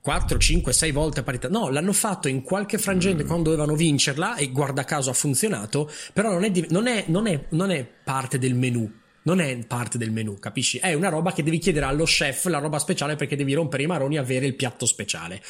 [0.02, 1.48] 4, 5, 6 volte a parità.
[1.48, 2.80] No, l'hanno fatto in qualche Mm.
[2.80, 7.28] frangente quando dovevano vincerla e guarda caso ha funzionato, però non è, non è- non
[7.28, 9.00] è- non è parte del menu.
[9.24, 10.78] Non è parte del menu, capisci?
[10.80, 13.86] È una roba che devi chiedere allo chef, la roba speciale perché devi rompere i
[13.88, 15.42] maroni e avere il piatto speciale.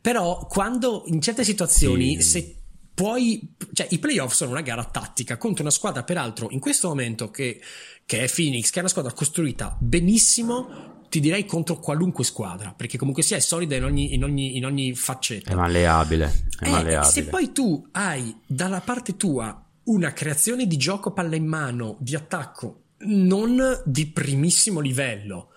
[0.00, 2.28] Però quando in certe situazioni, Sì.
[2.28, 2.56] se
[2.94, 7.30] puoi, cioè i playoff sono una gara tattica contro una squadra, peraltro in questo momento
[7.30, 7.60] che,
[8.04, 12.98] che è Phoenix, che è una squadra costruita benissimo, ti direi contro qualunque squadra, perché
[12.98, 15.50] comunque sia è solida in ogni, in ogni, in ogni faccetta.
[15.50, 16.44] È malleabile.
[16.58, 17.10] È Eh, malleabile.
[17.12, 22.14] se poi tu hai dalla parte tua una creazione di gioco palla in mano, di
[22.14, 25.50] attacco non di primissimo livello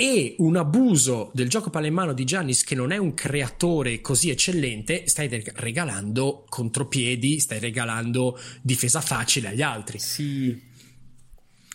[0.00, 4.00] e un abuso del gioco palla in mano di Giannis che non è un creatore
[4.00, 9.98] così eccellente, stai reg- regalando contropiedi, stai regalando difesa facile agli altri.
[9.98, 10.66] Sì.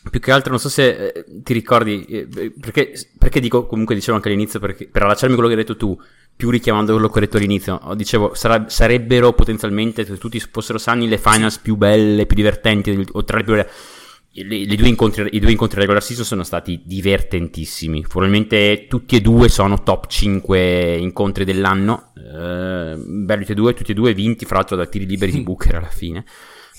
[0.09, 4.15] Più che altro, non so se eh, ti ricordi, eh, perché, perché dico, comunque dicevo
[4.15, 6.01] anche all'inizio, perché, per allacciarmi a quello che hai detto tu,
[6.33, 11.09] più richiamando quello che ho detto all'inizio, dicevo, sarà- sarebbero potenzialmente, se tutti fossero sani,
[11.09, 13.69] le finals più belle, più divertenti, o tra le più belle.
[14.35, 18.01] Le- le due incontri, I due incontri regular season sono stati divertentissimi.
[18.01, 22.13] Probabilmente tutti e due sono top 5 incontri dell'anno.
[22.15, 25.41] Eh, belli tutti e due, tutti e due vinti, fra l'altro da tiri liberi di
[25.43, 26.25] Booker alla fine.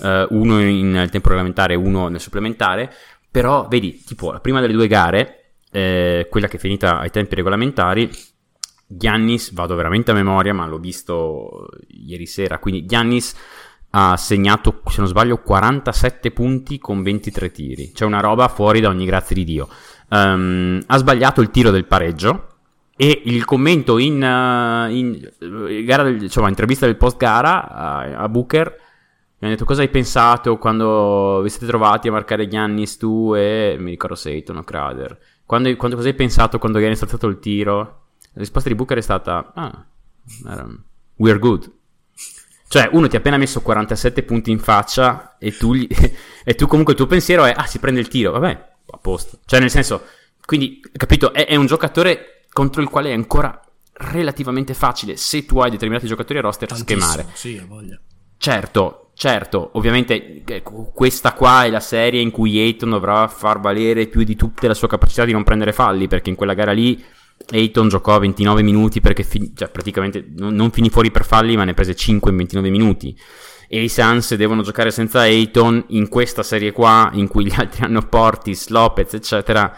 [0.03, 2.93] Eh, uno in tempo regolamentare e uno nel supplementare.
[3.31, 7.37] Però, vedi, tipo, la prima delle due gare, eh, quella che è finita ai tempi
[7.37, 8.11] regolamentari,
[8.87, 13.35] Giannis, vado veramente a memoria, ma l'ho visto ieri sera, quindi Giannis
[13.97, 17.93] ha segnato, se non sbaglio, 47 punti con 23 tiri.
[17.93, 19.69] C'è una roba fuori da ogni grazia di Dio.
[20.11, 22.49] Ehm, ha sbagliato il tiro del pareggio
[22.97, 28.29] e il commento in, eh, in, eh, del- insomma, intervista del post gara a, a
[28.29, 33.33] Booker mi hanno detto cosa hai pensato quando vi siete trovati a marcare Giannis tu
[33.37, 35.19] e mi ricordo Seyton o Crader.
[35.45, 37.77] Quando, quando- cosa hai pensato quando Giannis ha saltato il tiro?
[38.33, 39.85] La risposta di Booker è stata ah,
[40.49, 40.69] era-
[41.17, 41.71] we're good.
[42.75, 45.87] Cioè, uno ti ha appena messo 47 punti in faccia e tu, gli-
[46.43, 49.39] e tu comunque il tuo pensiero è ah, si prende il tiro, vabbè, a posto.
[49.45, 50.03] Cioè, nel senso,
[50.45, 53.61] quindi, capito, è, è un giocatore contro il quale è ancora
[53.93, 57.29] relativamente facile se tu hai determinati giocatori a roster Tantissimo, schemare.
[57.35, 57.97] Sì, ha voglia.
[58.39, 64.09] Certo, certo, ovviamente eh, questa qua è la serie in cui Ayton dovrà far valere
[64.09, 67.01] più di tutte la sua capacità di non prendere falli, perché in quella gara lì
[67.51, 71.65] Ayton giocò 29 minuti perché fi- cioè, praticamente non, non finì fuori per falli, ma
[71.65, 73.17] ne prese 5 in 29 minuti.
[73.69, 77.85] E i Suns devono giocare senza Ayton in questa serie qua, in cui gli altri
[77.85, 79.77] hanno Portis, Lopez, eccetera.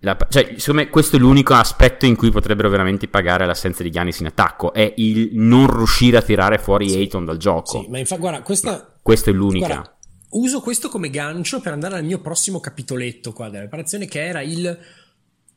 [0.00, 3.90] La- cioè, secondo me questo è l'unico aspetto in cui potrebbero veramente pagare l'assenza di
[3.90, 7.80] Giannis in attacco, è il non riuscire a tirare fuori Ayton dal gioco.
[7.80, 9.66] Sì, ma infatti, guarda, questa Questa è l'unica.
[9.66, 9.96] Guarda,
[10.30, 14.40] uso questo come gancio per andare al mio prossimo capitoletto qua della preparazione, che era
[14.40, 14.78] il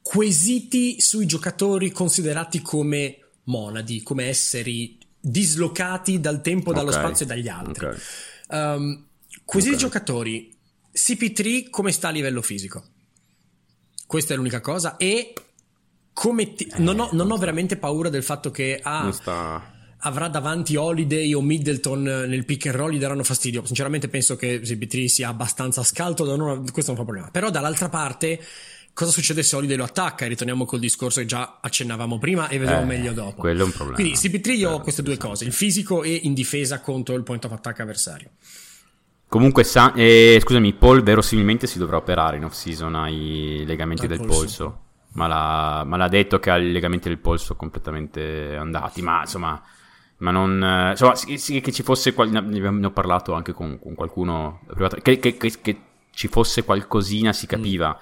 [0.02, 7.48] quesiti sui giocatori considerati come monadi, come esseri dislocati dal tempo, dallo spazio e dagli
[7.48, 7.86] altri.
[7.86, 8.02] ok.
[8.50, 9.06] Um,
[9.46, 9.80] quesiti Ok.
[9.80, 10.54] giocatori,
[10.94, 12.84] CP3 come sta a livello fisico?
[14.06, 14.98] Questa è l'unica cosa.
[14.98, 15.34] E
[16.14, 19.74] come ti- non, ho, non ho veramente paura del fatto che ah, sta...
[20.00, 23.66] avrà davanti Holiday o Middleton eh, nel pick and roll gli daranno fastidio.
[23.66, 27.32] Sinceramente penso che CP3 sia abbastanza scalto, da non- questo non fa problema.
[27.32, 28.42] Però dall'altra parte,
[28.94, 30.26] cosa succede se Holiday lo attacca?
[30.26, 33.40] E ritorniamo col discorso che già accennavamo prima e vedremo Eh, meglio dopo.
[33.42, 33.96] quello è un problema.
[33.96, 37.24] Quindi CP3 io ho Eh, queste due cose, il fisico e in difesa contro il
[37.24, 38.30] point of attack avversario.
[39.28, 44.18] Comunque, sa- eh, scusami, Paul verosimilmente si dovrà operare in off-season ai legamenti Al del
[44.18, 44.34] polso.
[44.36, 44.80] polso.
[45.14, 49.02] Ma, l'ha, ma l'ha detto che ha i legamenti del polso completamente andati.
[49.02, 49.62] Ma insomma,
[50.18, 50.62] ma non.
[50.62, 52.14] eh, insomma, che ci fosse.
[52.18, 54.98] ne ho parlato anche con, con qualcuno privato.
[55.02, 55.82] Che, che- che- che
[56.14, 57.98] ci fosse qualcosina si capiva.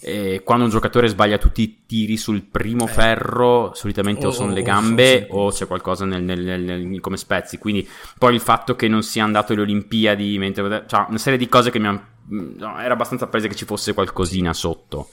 [0.00, 2.88] Eh, quando un giocatore sbaglia tutti i tiri sul primo Mm.
[2.88, 2.90] Eh.
[2.90, 5.26] ferro, solitamente o, O- sono le gambe sì.
[5.30, 7.58] o c'è qualcosa nel, nel- nel- come spezzi.
[7.58, 11.48] Quindi poi il fatto che non sia andato alle Olimpiadi, mentre, cioè, una serie di
[11.48, 12.04] cose che mi hanno.
[12.28, 15.08] no, era abbastanza presa che ci fosse qualcosina sotto.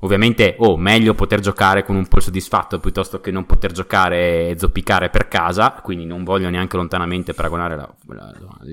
[0.00, 4.54] Ovviamente, oh, meglio poter giocare con un Paul soddisfatto piuttosto che non poter giocare e
[4.56, 8.32] zoppicare per casa, quindi non voglio neanche lontanamente paragonare la, la,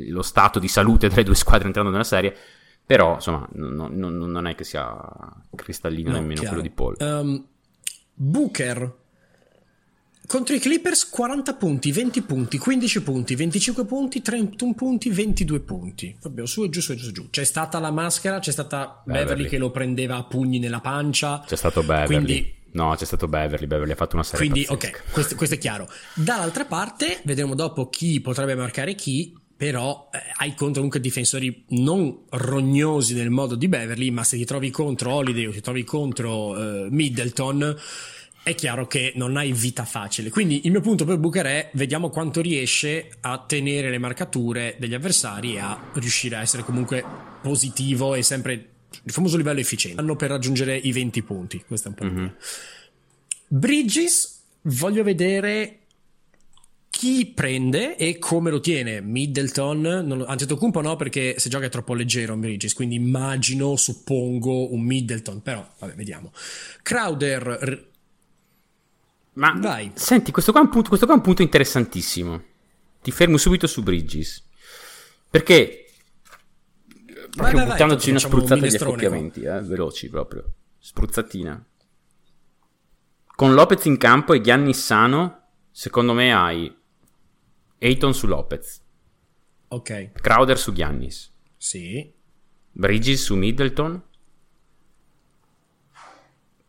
[0.10, 2.36] lo stato di salute delle due squadre entrando nella serie,
[2.86, 4.96] però insomma no, no, non è che sia
[5.56, 6.56] cristallino No, nemmeno chiaro.
[6.56, 6.96] quello di Paul.
[7.00, 7.46] Um,
[8.14, 8.94] Booker
[10.28, 16.18] contro i Clippers 40 punti, 20 punti, 15 punti, 25 punti, 31 punti, 22 punti.
[16.22, 17.30] Vabbè, su e giù, su e giù, giù.
[17.30, 19.50] C'è stata la maschera, c'è stata Beverly, Beverly.
[19.50, 21.44] che lo prendeva a pugni nella pancia.
[21.46, 22.06] C'è stato Beverly.
[22.24, 23.68] Quindi No, c'è stato Beverly.
[23.68, 24.98] Beverly ha fatto una serie Quindi, pazzesca.
[24.98, 25.88] ok, questo, questo è chiaro.
[26.14, 32.24] Dall'altra parte, vedremo dopo chi potrebbe marcare chi, però eh, hai contro comunque difensori non
[32.30, 36.58] rognosi nel modo di Beverly, ma se ti trovi contro Holiday o ti trovi contro
[36.86, 37.76] eh, Middleton,
[38.44, 40.30] è chiaro che non hai vita facile.
[40.30, 44.94] Quindi il mio punto per Booker è vediamo quanto riesce a tenere le marcature degli
[44.94, 47.04] avversari e a riuscire a essere comunque
[47.42, 48.70] positivo e sempre
[49.04, 50.00] il famoso livello efficiente.
[50.00, 52.20] Hanno per raggiungere i 20 punti, questo è un po' il Mhm.
[52.22, 52.36] mio.
[53.48, 55.80] Bridges, voglio vedere
[56.98, 59.02] chi prende e come lo tiene.
[59.02, 64.80] Middleton, non Antetokounmpo no perché se gioca è troppo leggero Bridges, quindi immagino, suppongo un
[64.80, 66.32] Middleton, però vabbè, vediamo.
[66.84, 67.88] Crowder, r-
[69.34, 69.92] Ma Vai.
[69.96, 72.44] senti, questo qua, è un punto, questo qua è un punto interessantissimo.
[73.02, 74.42] Ti fermo subito su Bridges.
[75.30, 75.90] Perché
[76.86, 80.46] vai, proprio vai, buttandoci una facciamo un spruzzata di accoppiamenti, eh, veloci proprio.
[80.80, 81.62] Spruzzatina.
[83.36, 86.84] Con Lopez in campo e Giannis sano, secondo me hai
[87.86, 88.82] Ayton su Lopez,
[89.68, 92.12] Ok, Crowder su Giannis, sì.
[92.72, 94.04] Bridges su Middleton.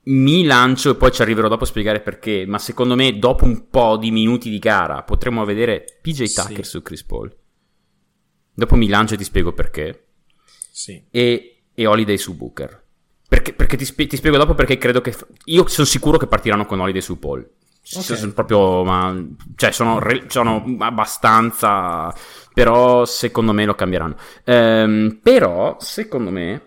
[0.08, 3.68] Mi lancio e poi ci arriverò dopo a spiegare perché, ma secondo me dopo un
[3.68, 6.34] po' di minuti di gara potremmo vedere PJ Sì.
[6.34, 7.36] Tucker su Chris Paul.
[8.54, 10.02] Dopo mi lancio e ti spiego perché.
[10.70, 11.02] Sì.
[11.10, 12.84] e, e Holiday su Booker.
[13.28, 15.10] Perché, perché ti, spie- ti spiego dopo perché credo che...
[15.10, 17.48] f- Io sono sicuro che partiranno con Holiday su Paul.
[17.94, 18.02] Ok.
[18.16, 18.84] Sono proprio...
[18.84, 22.12] Ma, cioè, sono, re- sono abbastanza...
[22.52, 24.16] Però secondo me lo cambieranno.
[24.44, 26.62] Ehm, però, secondo me...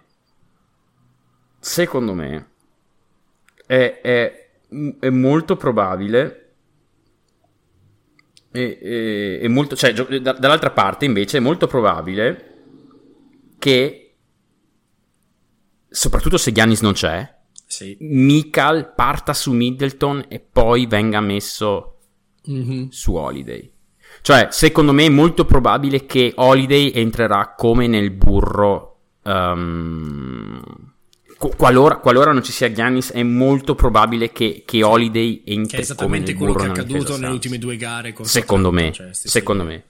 [1.59, 2.47] Secondo me...
[3.65, 4.49] È, è,
[4.99, 6.35] è molto probabile...
[8.51, 8.77] È,
[9.41, 12.45] è- molto, cioè, da- dall'altra parte, invece, è molto probabile
[13.59, 14.15] che
[15.89, 17.37] soprattutto se Giannis non c'è
[17.71, 17.95] Sì.
[17.99, 21.97] Mikal parta su Middleton e poi venga messo
[22.45, 22.87] Mhm.
[22.89, 23.71] su Holiday
[24.23, 28.97] cioè secondo me è molto probabile che Holiday entrerà come nel burro
[31.37, 35.77] qu- qualora, qualora non ci sia Giannis è molto probabile che, che Holiday Che entri
[35.77, 37.35] è esattamente come nel quello che burro è nella accaduto difesa nelle Suns.
[37.45, 38.13] ultime due gare.
[38.13, 39.83] Con Secondo me, cioè, secondo me.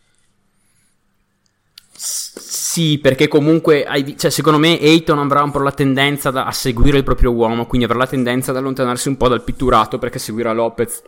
[2.01, 3.85] Sì, perché comunque
[4.17, 7.65] cioè, secondo me Ayton avrà un po' la tendenza da- a seguire il proprio uomo,
[7.65, 11.01] quindi avrà la tendenza ad allontanarsi un po' dal pitturato perché seguirà Lopez.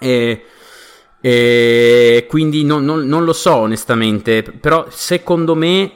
[0.00, 0.44] E,
[1.20, 5.92] e quindi non, non- non lo so onestamente, però secondo me...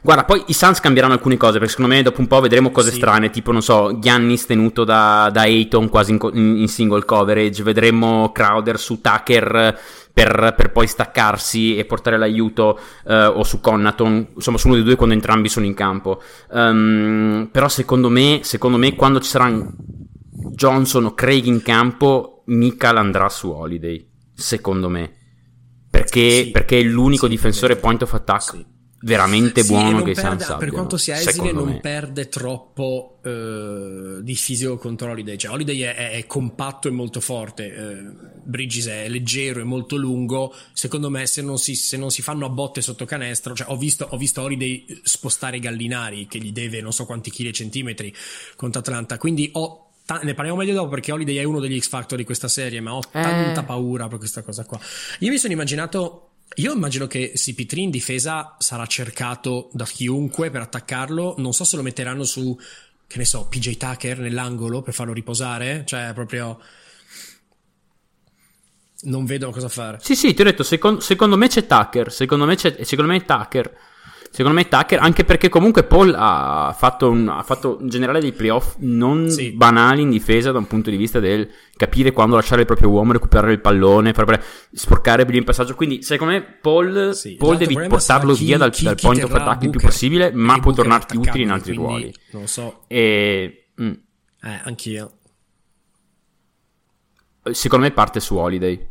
[0.00, 2.90] Guarda, poi i Suns cambieranno alcune cose, perché secondo me dopo un po' vedremo cose
[2.90, 2.96] Sì.
[2.98, 8.30] strane, tipo, non so, Giannis tenuto da, da Ayton quasi in- in single coverage, vedremo
[8.30, 9.76] Crowder su Tucker
[10.16, 14.84] per, per poi staccarsi e portare l'aiuto, eh, o su Connaton, insomma su uno dei
[14.84, 16.22] due quando entrambi sono in campo.
[16.54, 19.74] Ehm, però secondo me, secondo me quando ci saranno
[20.54, 25.12] Johnson o Craig in campo, Mikal andrà su Holiday, secondo me.
[25.90, 26.50] Perché, Sì.
[26.50, 28.66] perché è l'unico Sì, difensore point of attack Sì.
[29.00, 31.80] Veramente Sì, buono che i perde- Suns Per quanto sia esile, non me.
[31.80, 35.36] perde troppo eh, di fisico contro Holiday.
[35.36, 37.74] Cioè, Holiday è, è- è compatto e molto forte.
[37.74, 40.54] eh, Bridges è leggero e molto lungo.
[40.72, 43.76] Secondo me, se non si, se non si fanno a botte sotto canestro, cioè, ho
[43.76, 48.14] visto, ho visto Holiday spostare Gallinari che gli deve non so quanti chili e centimetri
[48.56, 49.18] contro Atlanta.
[49.18, 49.82] Quindi ho.
[50.22, 52.94] ne parliamo meglio dopo perché Holiday è uno degli X Factor di questa serie, ma
[52.94, 53.20] ho Eh.
[53.20, 54.78] tanta paura per questa cosa qua.
[55.20, 56.25] Io mi sono immaginato.
[56.54, 61.34] Io immagino che CP3 in difesa sarà cercato da chiunque per attaccarlo.
[61.38, 62.58] Non so se lo metteranno su,
[63.06, 65.82] che ne so, PJ Tucker nell'angolo per farlo riposare.
[65.84, 66.58] Cioè, proprio.
[69.02, 69.98] Non vedo cosa fare.
[70.00, 73.24] Sì, sì, ti ho detto, secon- secondo me c'è Tucker, secondo me c'è, secondo me
[73.24, 73.78] Tucker.
[74.36, 78.32] Secondo me Tucker, anche perché comunque Paul ha fatto, un, ha fatto in generale dei
[78.34, 79.52] playoff non Sì.
[79.52, 83.12] banali in difesa da un punto di vista del capire quando lasciare il proprio uomo,
[83.12, 84.42] recuperare il pallone, fare-
[84.74, 85.74] sporcare il passaggio.
[85.74, 89.06] Quindi secondo me Paul, Sì, Paul esatto, devi portarlo chi- via dal, chi- dal chi
[89.06, 92.14] point of attack il più possibile, ma può tornarti utile in altri ruoli.
[92.32, 92.82] Non so.
[92.88, 93.90] E mm,
[94.42, 95.12] Eh, anch'io.
[97.52, 98.86] secondo me parte su Holiday.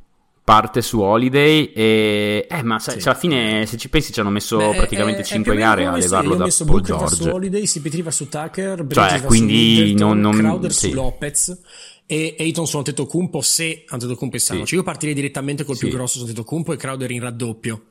[0.45, 2.99] Parte su Holiday e eh ma sai, Sì.
[3.01, 5.41] cioè, alla fine se ci pensi ci hanno messo Beh, è- praticamente è- è 5
[5.41, 7.63] più o meno gare a levarlo io ho da messo Paul va su George Holiday,
[7.63, 10.89] CP3 va su Tucker, Bridges Cioè, quindi su Middleton, non- non- Crowder sì.
[10.89, 11.61] su Lopez
[12.05, 14.59] e Ayton su Antetokounmpo se Antetokounmpo è sano.
[14.59, 14.65] Sì.
[14.67, 17.85] Cioè, io partirei direttamente col più grosso su Antetokounmpo e Crowder in raddoppio.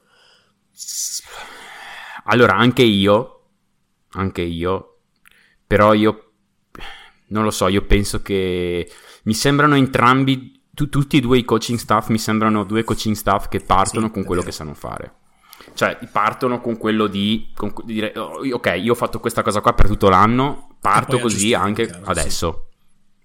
[2.26, 3.40] Allora, anche io,
[4.12, 4.98] anche io,
[5.66, 6.30] però io
[7.28, 8.88] non lo so, io penso che
[9.24, 13.48] mi sembrano entrambi, tu- tutti e due i coaching staff mi sembrano due coaching staff
[13.48, 14.52] che partono Sì, con quello vero.
[14.52, 15.12] che sanno fare.
[15.74, 19.60] Cioè, partono con quello di, con- di dire, "Oh, ok, io ho fatto questa cosa
[19.60, 22.66] qua per tutto l'anno, parto così anche chiaro, adesso.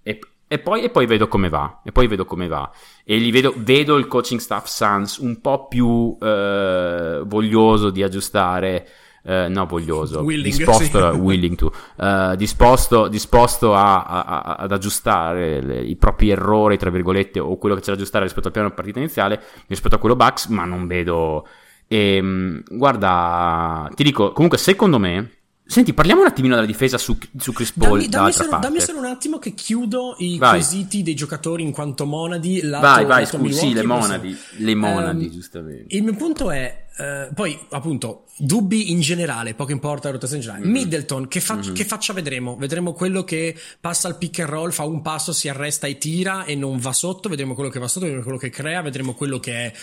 [0.04, 2.72] E, e poi, e poi vedo come va, e poi vedo come va.
[3.04, 8.88] E li vedo, vedo il coaching staff Suns un po' più eh, voglioso di aggiustare,
[9.30, 11.20] eh, no voglioso, Willing, disposto, sì.
[11.20, 16.90] willing to, eh, disposto, disposto a- a- a- ad aggiustare le- i propri errori, tra
[16.90, 20.16] virgolette, o quello che c'è da aggiustare rispetto al piano partita iniziale, rispetto a quello
[20.16, 21.46] Bucks, ma non vedo...
[21.92, 25.34] Ehm, guarda, ti dico, comunque secondo me...
[25.70, 28.98] Senti, parliamo un attimino della difesa su, su Chris Paul Dammi, dammi, solo, dammi solo
[28.98, 30.54] un attimo che chiudo i Vai.
[30.54, 32.60] quesiti dei giocatori in quanto monadi.
[32.64, 35.96] Lato, Vai, vai, scusi, sì, le monadi, le monadi, Ehm, giustamente.
[35.96, 40.50] Il mio punto è, eh, poi appunto, dubbi in generale, poco importa la rotazione in
[40.50, 40.70] generale.
[40.70, 40.78] Mhm.
[40.78, 42.58] Middleton, che, fac- che faccia vedremo?
[42.58, 46.44] Vedremo quello che passa al pick and roll, fa un passo, si arresta e tira
[46.44, 49.40] e non va sotto, vedremo quello che va sotto, vedremo quello che crea, vedremo quello
[49.40, 49.74] che è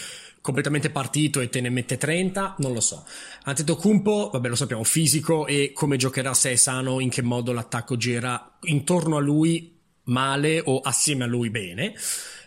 [0.43, 3.07] completamente partito e te ne mette 30, non lo so.
[3.45, 7.97] Antetokounmpo, vabbè lo sappiamo, fisico e come giocherà se è sano, in che modo l'attacco
[7.97, 11.95] gira intorno a lui male o assieme a lui bene.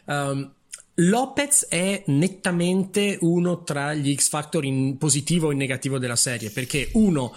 [0.06, 0.54] Um,
[1.02, 6.50] Lopez è nettamente uno tra gli X Factor in positivo o in negativo della serie,
[6.50, 7.34] perché uno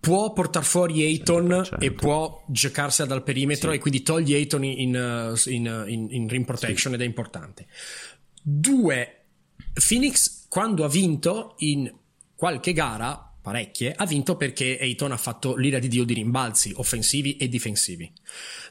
[0.00, 1.82] può portare fuori Ayton 100%.
[1.82, 3.76] e può giocarsela dal perimetro Sì.
[3.76, 7.66] e quindi toglie Ayton in, uh, in, in- in rim protection ed è importante.
[8.42, 9.24] Due,
[9.86, 11.92] Phoenix quando ha vinto in
[12.34, 17.36] qualche gara, parecchie, ha vinto perché Ayton ha fatto l'ira di Dio di rimbalzi offensivi
[17.36, 18.10] e difensivi.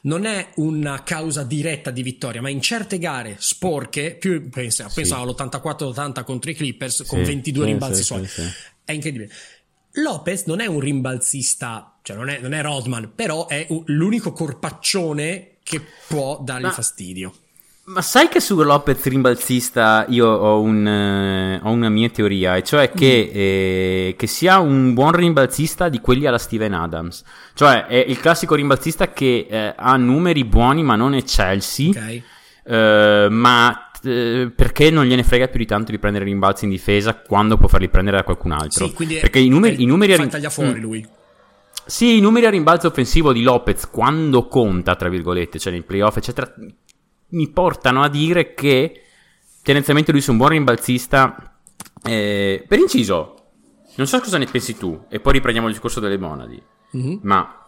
[0.02, 4.96] Non è una causa diretta di vittoria, ma in certe gare sporche, più pensa, Sì.
[4.96, 8.26] pensa all'84-80 contro i Clippers con Sì, 22 sì, rimbalzi sì, suoi.
[8.26, 8.48] sì, sì.
[8.84, 9.30] È incredibile.
[9.92, 14.32] Lopez non è un rimbalzista, cioè non è, non è Rodman, però è un- l'unico
[14.32, 17.32] corpaccione che può dargli Ma- fastidio.
[17.86, 22.62] Ma sai che su Lopez rimbalzista io ho, un, eh, ho una mia teoria, e
[22.62, 23.36] cioè che, Mm.
[23.36, 27.22] eh, che sia un buon rimbalzista di quelli alla Steven Adams.
[27.52, 32.22] Cioè è il classico rimbalzista che eh, ha numeri buoni ma non eccelsi, Ok?
[32.64, 37.14] eh, ma eh, perché non gliene frega più di tanto di prendere rimbalzi in difesa
[37.16, 38.86] quando può farli prendere da qualcun altro.
[38.86, 40.82] Sì, quindi è- perché i numeri, è- i numeri rim- taglia fuori Mm.
[40.82, 41.06] lui.
[41.86, 46.16] Sì, i numeri a rimbalzo offensivo di Lopez quando conta, tra virgolette, cioè nei playoff,
[46.16, 46.50] eccetera,
[47.34, 49.02] mi portano a dire che
[49.62, 51.58] tendenzialmente lui sia un buon rimbalzista.
[52.02, 53.34] Eh, per inciso,
[53.96, 56.60] non so cosa ne pensi tu, e poi riprendiamo il discorso delle monadi,
[56.92, 57.20] Mhm.
[57.22, 57.58] ma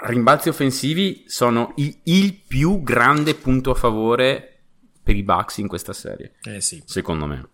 [0.00, 4.60] rimbalzi offensivi sono il, il più grande punto a favore
[5.02, 6.82] per i Bucks in questa serie Eh sì.
[6.84, 7.48] secondo me.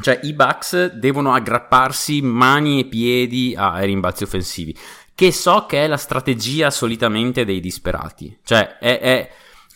[0.00, 4.74] Cioè, i Bucks devono aggrapparsi mani e piedi ai rimbalzi offensivi,
[5.14, 8.38] che so che è la strategia solitamente dei disperati.
[8.42, 9.30] Cioè, è, è-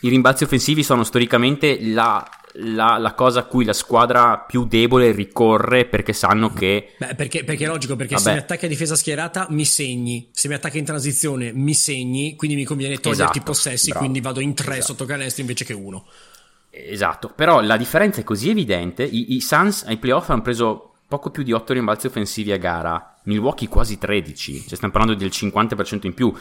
[0.07, 5.13] i rimbalzi offensivi sono storicamente la, la- la cosa a cui la squadra più debole
[5.13, 6.93] ricorre perché sanno che...
[6.99, 8.37] Beh, perché, perché è logico, perché se Vabbè.
[8.37, 12.57] mi attacchi a difesa schierata mi segni, se mi attacchi in transizione mi segni, quindi
[12.57, 14.01] mi conviene toglierti Esatto, i possessi, bravo.
[14.05, 14.87] quindi vado in tre Esatto.
[14.93, 16.07] sotto canestro invece che uno.
[16.71, 19.05] Esatto, però la differenza è così evidente.
[19.05, 23.17] I, i Suns ai playoff hanno preso poco più di 8 rimbalzi offensivi a gara,
[23.25, 26.33] Milwaukee quasi 13, cioè stiamo parlando del 50% in più.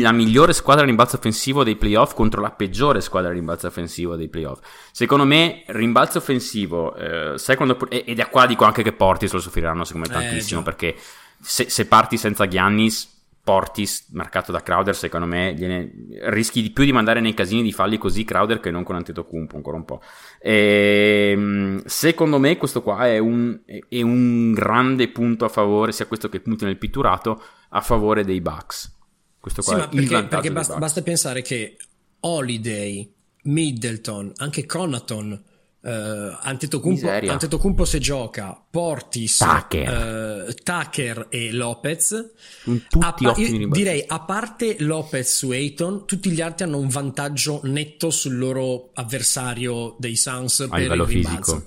[0.00, 4.14] La migliore squadra a rimbalzo offensivo dei playoff contro la peggiore squadra a rimbalzo offensivo
[4.14, 4.60] dei playoff.
[4.92, 9.32] Secondo me, rimbalzo offensivo, eh, sai quando, e- ed è qua dico anche che Portis
[9.32, 10.66] lo soffriranno secondo me Eh, tantissimo, già.
[10.66, 10.96] perché
[11.40, 13.19] se, se parti senza Giannis,
[13.50, 15.90] Portis, marcato da Crowder, secondo me gliene-
[16.30, 19.56] rischi di più di mandare nei casini di falli così Crowder che non con Antetokounmpo
[19.56, 20.00] ancora un po'.
[20.38, 26.28] Ehm, secondo me questo qua è un, è- un grande punto a favore, sia questo
[26.28, 28.96] che punti nel pitturato, a favore dei Bucks.
[29.40, 31.76] Questo qua Sì, è ma il perché, vantaggio perché basta, basta pensare che
[32.20, 33.12] Holiday,
[33.44, 35.42] Middleton, anche Conaton,
[35.82, 37.08] eh, Antetokounmpo.
[37.08, 40.46] Antetokounmpo se gioca, Portis, Tucker.
[40.48, 42.30] eh, Tucker e Lopez.
[42.62, 43.34] Sono tutti A pa-
[43.68, 48.90] direi a parte Lopez su Ayton, tutti gli altri hanno un vantaggio netto sul loro
[48.94, 51.66] avversario dei Suns per livello fisico.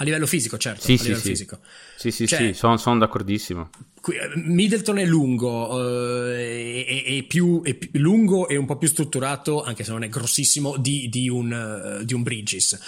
[0.00, 0.82] A livello fisico, certo.
[0.82, 1.20] Sì, a sì, sì.
[1.20, 1.58] fisico.
[1.96, 3.70] Sì, sì, Cioè- sì, sono d'accordissimo.
[4.00, 5.84] Qui- eh, Middleton è lungo,
[6.32, 10.04] eh, è, è- più, è più lungo e un po' più strutturato, anche se non
[10.04, 12.78] è grossissimo, di, di un, di un Bridges.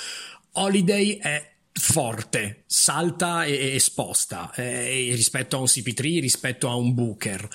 [0.52, 6.94] Holiday è forte, salta e, e sposta eh, rispetto a un CP3, rispetto a un
[6.94, 7.48] Booker.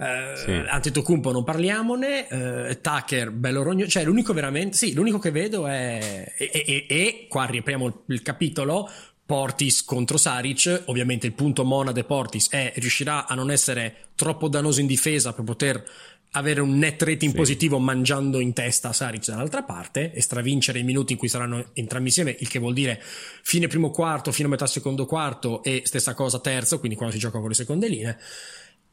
[0.00, 0.52] Eh, Sì.
[0.52, 6.32] Antetokounmpo non parliamone, eh, Tucker bello rogno, cioè l'unico veramente, sì, l'unico che vedo è
[6.36, 8.88] e, e- e- qua riapriamo il, il capitolo
[9.26, 14.80] Portis contro Saric, ovviamente il punto monade Portis è riuscirà a non essere troppo dannoso
[14.80, 15.84] in difesa per poter
[16.32, 17.36] avere un net rating Sì.
[17.36, 22.08] positivo mangiando in testa Saric dall'altra parte e stravincere i minuti in cui saranno entrambi
[22.08, 23.00] insieme, il che vuol dire
[23.42, 27.38] fine primo quarto, fine metà secondo quarto e stessa cosa terzo, quindi quando si gioca
[27.38, 28.18] con le seconde linee.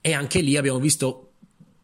[0.01, 1.31] E anche lì abbiamo visto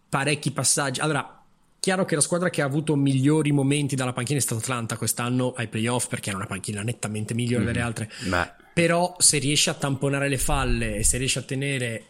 [0.07, 0.99] parecchi passaggi.
[0.99, 1.43] Allora,
[1.79, 5.51] chiaro che la squadra che ha avuto migliori momenti dalla panchina è stata Atlanta quest'anno
[5.53, 8.09] ai playoff perché era una panchina nettamente migliore delle altre.
[8.27, 12.03] Beh, Però se riesce a tamponare le falle e se riesce a tenere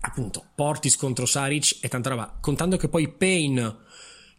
[0.00, 3.88] appunto Portis contro Saric e tanta roba, contando che poi Payne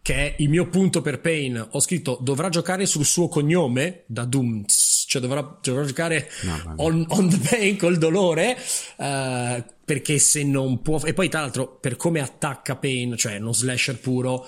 [0.02, 4.26] che è il mio punto per Payne, ho scritto dovrà giocare sul suo cognome da
[4.26, 8.58] Dooms, cioè dovrà, dovrà giocare No, on, on the pain col dolore
[8.98, 13.54] eh, perché se non può e poi tra l'altro per come attacca Payne, cioè uno
[13.54, 14.48] slasher puro,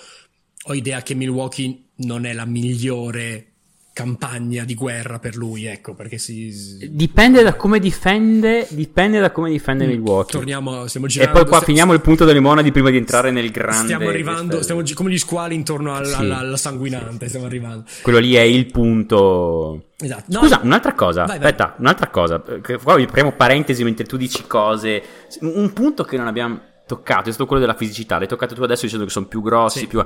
[0.65, 3.52] ho idea che Milwaukee non è la migliore
[3.93, 9.51] campagna di guerra per lui, ecco, perché si dipende da come difende, dipende da come
[9.51, 10.35] difende Milwaukee.
[10.35, 11.39] Mm, Torniamo, stiamo E girando.
[11.39, 13.83] poi qua st- finiamo il punto delle monadi prima di entrare nel grande.
[13.83, 16.15] Stiamo arrivando, stiamo gi- come gli squali intorno al, Sì.
[16.15, 17.85] alla, alla sanguinante, stiamo arrivando.
[18.01, 19.83] Quello lì è il punto.
[19.99, 20.23] Esatto.
[20.27, 21.25] No, Scusa, un'altra cosa.
[21.25, 21.45] Vai, vai.
[21.51, 22.39] Aspetta, un'altra cosa.
[22.39, 25.03] Qua apriamo parentesi mentre tu dici cose.
[25.41, 28.17] Un punto che non abbiamo toccato è stato quello della fisicità.
[28.17, 29.87] L'hai toccato tu adesso dicendo che sono più grossi, Sì.
[29.87, 30.03] più.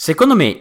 [0.00, 0.60] Secondo me,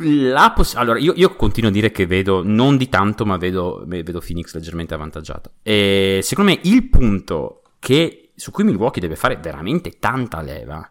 [0.00, 3.84] la poss- allora io, io continuo a dire che vedo, non di tanto, ma vedo,
[3.86, 5.52] vedo Phoenix leggermente avvantaggiata.
[5.62, 10.90] E secondo me il punto che, su cui Milwaukee deve fare veramente tanta leva,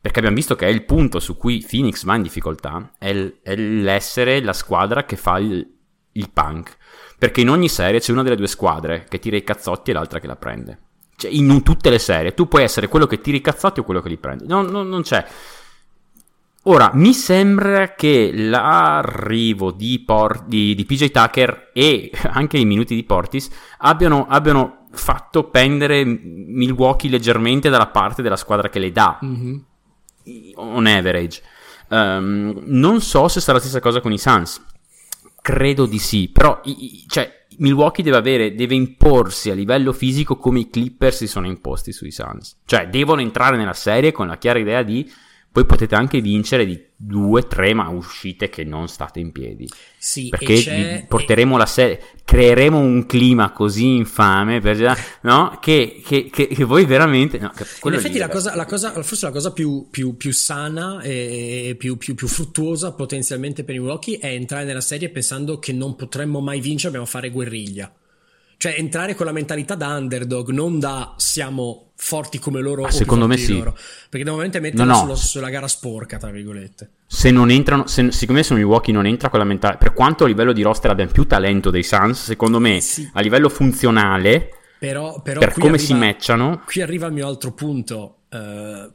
[0.00, 3.36] perché abbiamo visto che è il punto su cui Phoenix va in difficoltà, è, l-
[3.40, 5.64] è l'essere la squadra che fa il,
[6.10, 6.76] il punk.
[7.20, 10.18] Perché in ogni serie c'è una delle due squadre che tira i cazzotti e l'altra
[10.18, 10.78] che la prende.
[11.14, 14.00] Cioè, in tutte le serie, tu puoi essere quello che tira i cazzotti o quello
[14.00, 14.44] che li prende.
[14.46, 15.24] No, no, non c'è.
[16.70, 22.94] Ora, mi sembra che l'arrivo di, Por- di- di PJ Tucker e anche i minuti
[22.94, 23.48] di Portis
[23.78, 29.64] abbiano, abbiano fatto pendere Milwaukee leggermente dalla parte della squadra che le dà, Mhm.
[30.56, 31.42] on average.
[31.90, 34.62] Ehm, non so se sarà la stessa cosa con i Suns.
[35.40, 40.36] Credo di sì, però i- i- cioè, Milwaukee deve, avere, deve imporsi a livello fisico
[40.36, 42.58] come i Clippers si sono imposti sui Suns.
[42.66, 45.10] Cioè, devono entrare nella serie con la chiara idea di
[45.58, 49.68] poi potete anche vincere di due, tre, ma uscite che non state in piedi.
[49.98, 55.58] Sì, Perché e porteremo la serie, creeremo un clima così infame, per- no?
[55.60, 57.38] Che, che- che- che voi veramente...
[57.38, 57.50] No,
[57.84, 61.96] In effetti la cosa, la cosa- forse la cosa più, più- più sana e più,
[61.96, 66.38] più- più fruttuosa potenzialmente per i Milwaukee è entrare nella serie pensando che non potremmo
[66.40, 67.92] mai vincere, dobbiamo fare guerriglia.
[68.60, 73.28] Cioè entrare con la mentalità da underdog, non da siamo forti come loro Ah, secondo
[73.28, 73.56] me sì.
[73.56, 73.76] loro.
[74.10, 75.14] Perché da momento metterla No, no.
[75.14, 76.90] sulla gara sporca, tra virgolette.
[77.06, 80.26] se non entrano, se, siccome se Milwaukee non entra con la mentalità, per quanto a
[80.26, 83.08] livello di roster abbiano più talento dei Suns, secondo me Sì.
[83.12, 87.52] a livello funzionale, Però, però per come arriva- si matchano, Qui arriva il mio altro
[87.52, 88.14] punto.
[88.30, 88.90] eh,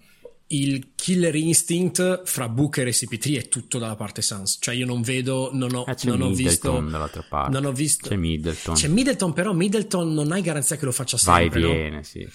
[0.53, 4.57] il killer instinct fra Booker e CP3 è tutto dalla parte Suns.
[4.59, 6.79] Cioè, io non vedo, non ho, eh, c'è non ho visto.
[6.79, 7.51] dall'altra parte.
[7.51, 8.09] Non ho visto.
[8.09, 8.75] C'è Middleton.
[8.75, 11.59] C'è Middleton, però Middleton non hai garanzia che lo faccia sempre.
[11.59, 11.71] no?
[11.71, 12.27] viene, sì.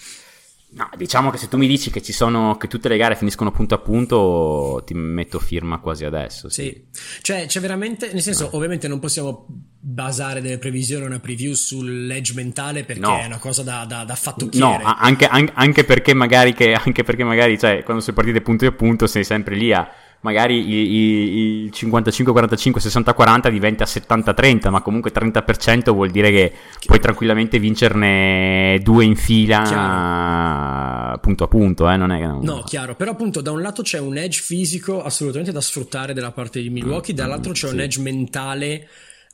[0.70, 3.50] No, diciamo che se tu mi dici che ci sono, che tutte le gare finiscono
[3.50, 6.50] punto a punto, ti metto firma quasi adesso.
[6.50, 6.64] Sì.
[6.90, 9.46] Sì, cioè c'è veramente, nel senso, ovviamente non possiamo
[9.80, 13.18] basare delle previsioni o una preview sull'edge mentale perché No.
[13.18, 14.82] è una cosa da, da, da No, fattocchiere.
[14.82, 18.66] a- anche, an- anche perché magari, che, anche perché magari, cioè, quando sei partite punto
[18.66, 19.90] a punto, sei sempre lì a
[20.20, 26.52] magari i- i- il 55-45, 60-40 diventa 70-30, ma comunque 30% vuol dire che
[26.86, 32.94] puoi tranquillamente vincerne due in fila punto a punto, eh, non è non- No, chiaro,
[32.94, 36.70] però appunto da un lato c'è un edge fisico assolutamente da sfruttare dalla parte di
[36.70, 37.80] Milwaukee, dall'altro c'è un sì.
[37.82, 38.88] edge mentale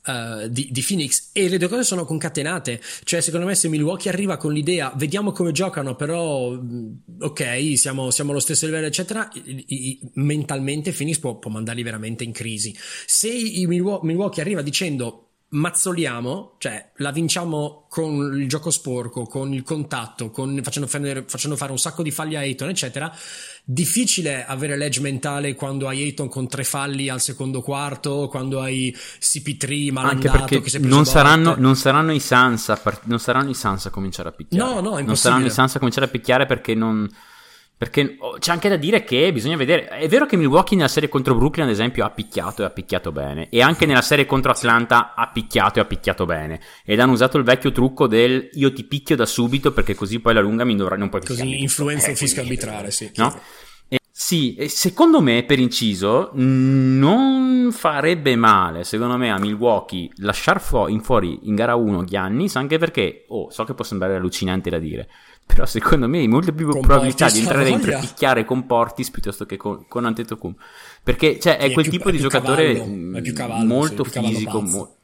[0.05, 2.81] eh, di, di Phoenix e le due cose sono concatenate.
[3.03, 8.11] Cioè, secondo me, se Milwaukee arriva con l'idea, vediamo come giocano, però mh, ok, siamo,
[8.11, 12.75] siamo allo stesso livello, eccetera, i- i- mentalmente Phoenix può, può mandarli veramente in crisi.
[13.05, 13.29] Se
[13.65, 15.24] Milwaukee arriva dicendo
[15.55, 21.55] mazzoliamo, cioè la vinciamo con il gioco sporco, con il contatto, con, facendo, fare, facendo
[21.55, 23.11] fare un sacco di falli a Ayton, eccetera.
[23.63, 28.93] Difficile avere l'edge mentale quando hai Ayton con tre falli al secondo quarto, quando hai
[28.93, 32.75] CP3 Anche malandato perché che si è preso non saranno, non saranno i Sans a
[32.75, 34.63] par- non saranno i Sans a cominciare a picchiare.
[34.63, 35.47] No, no, è non saranno impossibile.
[35.47, 37.09] i Sans a cominciare a picchiare perché non
[37.77, 39.87] Perché oh, c'è anche da dire che bisogna vedere.
[39.87, 43.11] È vero che Milwaukee nella serie contro Brooklyn, ad esempio, ha picchiato e ha picchiato
[43.11, 43.49] bene.
[43.49, 46.61] E anche nella serie contro Atlanta ha picchiato e ha picchiato bene.
[46.85, 50.31] Ed hanno usato il vecchio trucco del io ti picchio da subito perché così poi
[50.31, 51.61] alla lunga mi dovrai non puoi Così picchiare.
[51.61, 53.11] influenza Eh, il fisco arbitrale, sì.
[53.15, 53.37] No?
[53.89, 60.87] E- sì, secondo me, per inciso, non farebbe male, secondo me, a Milwaukee lasciar fu-
[60.87, 64.79] in fuori in gara 1 Giannis, anche perché, oh, so che può sembrare allucinante da
[64.79, 65.09] dire,
[65.45, 69.09] però secondo me hai molte più Con probabilità di entrare dentro e picchiare con Portis
[69.11, 70.61] piuttosto che con, con Antetokounmpo.
[71.03, 74.61] Perché, cioè, è è quel più- tipo è di giocatore cavallo, cavallo, molto cavallo fisico.
[74.61, 74.95] mo-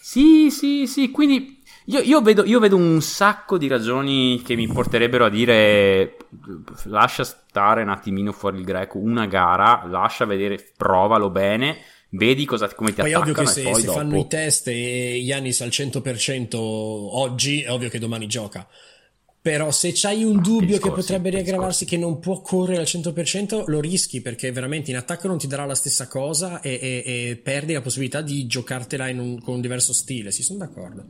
[0.00, 4.66] sì, sì, sì, quindi io, io vedo, io vedo un sacco di ragioni che mi
[4.66, 6.16] porterebbero a dire
[6.84, 11.78] lascia stare un attimino fuori il greco una gara, lascia vedere, provalo bene,
[12.10, 13.98] vedi cosa, come ti Poi è ovvio attaccano che se, se dopo...
[13.98, 18.66] fanno i test e Yanis al 100% oggi, è ovvio che domani gioca.
[19.46, 21.86] Però se c'hai un dubbio che che discorsi, potrebbe riaggravarsi, discorsi.
[21.86, 25.64] che non può correre al 100%, lo rischi perché veramente in attacco non ti darà
[25.64, 29.92] la stessa cosa e, e- e perdi la possibilità di giocartela un- con un diverso
[29.92, 30.32] stile.
[30.32, 31.04] Sì, sono d'accordo.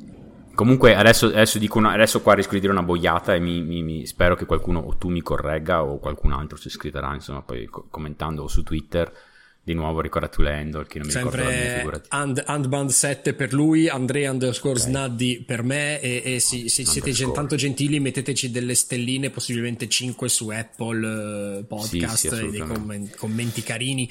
[0.55, 3.83] Comunque adesso, adesso, dico una- adesso qua rischio di dire una boiata e mi, mi-
[3.83, 7.65] mi- spero che qualcuno o tu mi corregga o qualcun altro ci scriverà, insomma, poi
[7.65, 9.11] co- commentando su Twitter.
[9.67, 12.09] Di nuovo ricordati Lendl, che non mi ricordo la mia Sempre figurati.
[12.11, 17.11] and, Handband 7 per lui, Andrea underscore Snaddi per me e, e sì, se siete
[17.11, 22.31] gen- tanto gentili metteteci delle stelline, possibilmente 5 su Apple eh, Podcast, Sì, sì, e
[22.31, 22.75] dei assolutamente.
[22.79, 24.09] commen- commenti carini,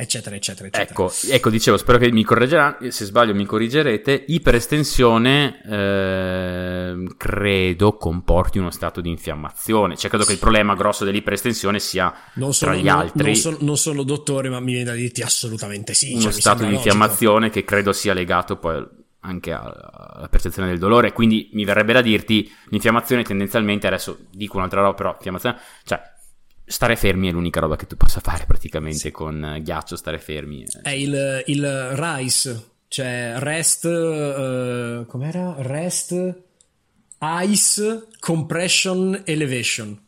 [0.00, 0.90] eccetera, eccetera, eccetera.
[0.90, 4.24] Ecco, ecco, dicevo, spero che mi correggerà, se sbaglio mi corrigerete.
[4.28, 9.96] Iperestensione, ehm, credo comporti uno stato di infiammazione.
[9.96, 13.76] Cioè, credo che il problema grosso dell'iperestensione sia sono, tra gli altri non sono- non
[13.76, 16.12] sono dottore, ma mi viene da dirti assolutamente sì.
[16.12, 16.76] uno cioè, stato di logico.
[16.84, 18.86] infiammazione che credo sia legato poi
[19.20, 21.12] anche alla percezione del dolore.
[21.12, 26.00] Quindi mi verrebbe da dirti, l'infiammazione tendenzialmente, adesso dico un'altra roba, però infiammazione, cioè
[26.68, 30.64] stare fermi è l'unica roba che tu possa fare praticamente con eh, ghiaccio, stare fermi.
[30.82, 35.54] È il, il RICE, cioè REST, eh, com'era?
[35.58, 36.34] REST
[37.44, 39.98] Ice Compression Elevation.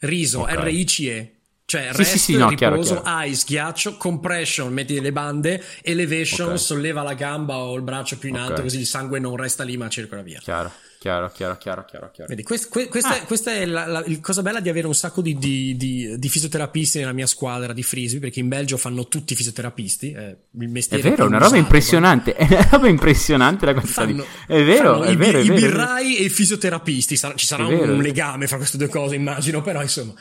[0.00, 0.50] RISO, Ok.
[0.52, 1.30] R-I-C-E.
[1.66, 3.22] Cioè Sì, rest, sì, sì, no, chiaro, riposo, chiaro.
[3.26, 6.58] ice, ghiaccio, compression, metti le bande, elevation, Ok.
[6.58, 8.62] solleva la gamba o il braccio più in alto Ok.
[8.62, 10.40] così il sangue non resta lì ma circola via.
[10.40, 10.70] Chiaro,
[11.04, 12.28] chiaro, chiaro, chiaro, chiaro, chiaro.
[12.30, 13.24] Vedi, quest- que- questa, Ah.
[13.26, 16.28] questa è la, la- il cosa bella di avere un sacco di, di- di- di
[16.30, 20.12] fisioterapisti nella mia squadra di frisbee, perché in Belgio fanno tutti fisioterapisti.
[20.12, 21.60] È, il È mestiere vero, è una roba usato.
[21.60, 24.12] impressionante, è una roba impressionante la quantità di...
[24.12, 25.56] Fanno, È vero, è i, vero, è i vero.
[25.56, 25.66] è vero.
[25.76, 27.16] birrai e i fisioterapisti.
[27.16, 27.92] Sarà- ci sarà È vero.
[27.92, 30.14] un legame fra queste due cose, immagino, però insomma.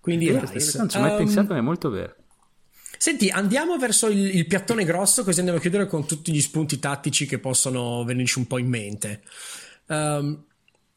[0.00, 0.76] Quindi È vero, Rice.
[0.76, 2.14] non ci ho mai Um, pensato, ma è molto vero.
[2.98, 6.78] Senti, andiamo verso il, il piattone grosso, così andiamo a chiudere con tutti gli spunti
[6.78, 9.22] tattici che possono venirci un po' in mente.
[9.90, 10.44] Ehm,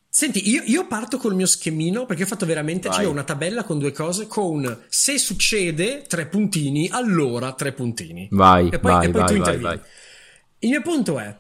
[0.08, 2.98] senti, io, io parto col mio schemino perché ho fatto veramente Vai.
[3.00, 8.28] cioè, una tabella con due cose con se succede tre puntini, allora tre puntini.
[8.32, 9.64] Vai, e poi, vai, e poi vai, tu vai, intervieni.
[9.64, 9.80] vai.
[10.60, 11.36] Il mio punto è,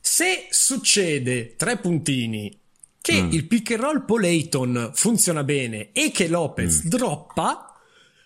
[0.00, 2.58] se succede tre puntini
[3.00, 3.32] che Mm.
[3.32, 7.62] il pick and roll Polayton funziona bene e che Lopez droppa,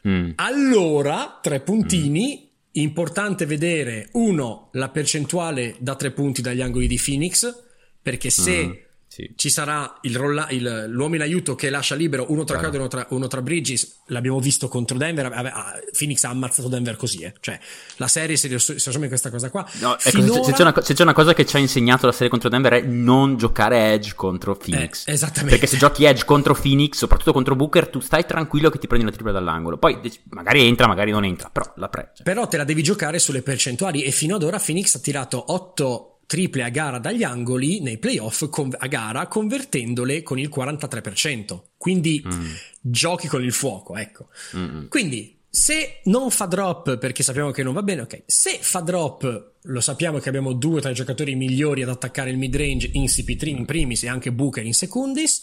[0.09, 0.33] Mm.
[0.37, 2.51] allora, tre puntini.
[2.73, 7.62] Importante vedere, uno, la percentuale da tre punti dagli angoli di Phoenix,
[8.03, 8.73] perché se Mm,
[9.07, 9.31] sì.
[9.37, 12.57] ci sarà il rolla- il- l'uomo in aiuto che lascia libero uno tra.
[12.59, 16.31] Crowder e uno tra, uno tra Bridges, l'abbiamo visto contro Denver, ave- ah, Phoenix ha
[16.31, 17.35] ammazzato Denver così, eh.
[17.41, 17.59] cioè
[17.97, 19.69] la serie si si assume questa cosa qua.
[19.81, 22.07] No, ecco, se- Finora- se, c'è una, se c'è una cosa che ci ha insegnato
[22.07, 25.07] la serie contro Denver è non giocare Edge contro Phoenix.
[25.07, 25.51] Eh, esattamente.
[25.51, 29.05] Perché se giochi Edge contro Phoenix, soprattutto contro Booker, tu stai tranquillo che ti prendi
[29.05, 29.77] una tripla dall'angolo.
[29.77, 29.99] Poi
[30.31, 32.13] magari entra, magari non entra, però la pre.
[32.15, 32.25] cioè.
[32.25, 36.07] Però te la devi giocare sulle percentuali e fino ad ora Phoenix ha tirato 8
[36.33, 41.73] triple a gara dagli angoli nei playoff con- a gara convertendole con il 43%.
[41.77, 42.47] Quindi Mm.
[42.81, 44.29] giochi con il fuoco, ecco.
[44.57, 44.89] Mm-mm.
[44.89, 48.23] Quindi se non fa drop perché sappiamo che non va bene, ok.
[48.25, 52.39] Se fa drop, lo sappiamo che abbiamo due tra i giocatori migliori ad attaccare il
[52.39, 55.43] mid range in CP3 in primis e anche Booker in secundis.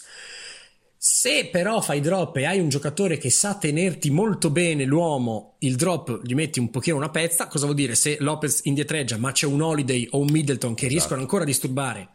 [1.02, 5.76] Se però fai drop e hai un giocatore che sa tenerti molto bene l'uomo, il
[5.76, 7.94] drop gli metti un pochino una pezza, cosa vuol dire?
[7.94, 12.08] Se Lopez indietreggia ma c'è un Holiday o un Middleton che riescono ancora a disturbare,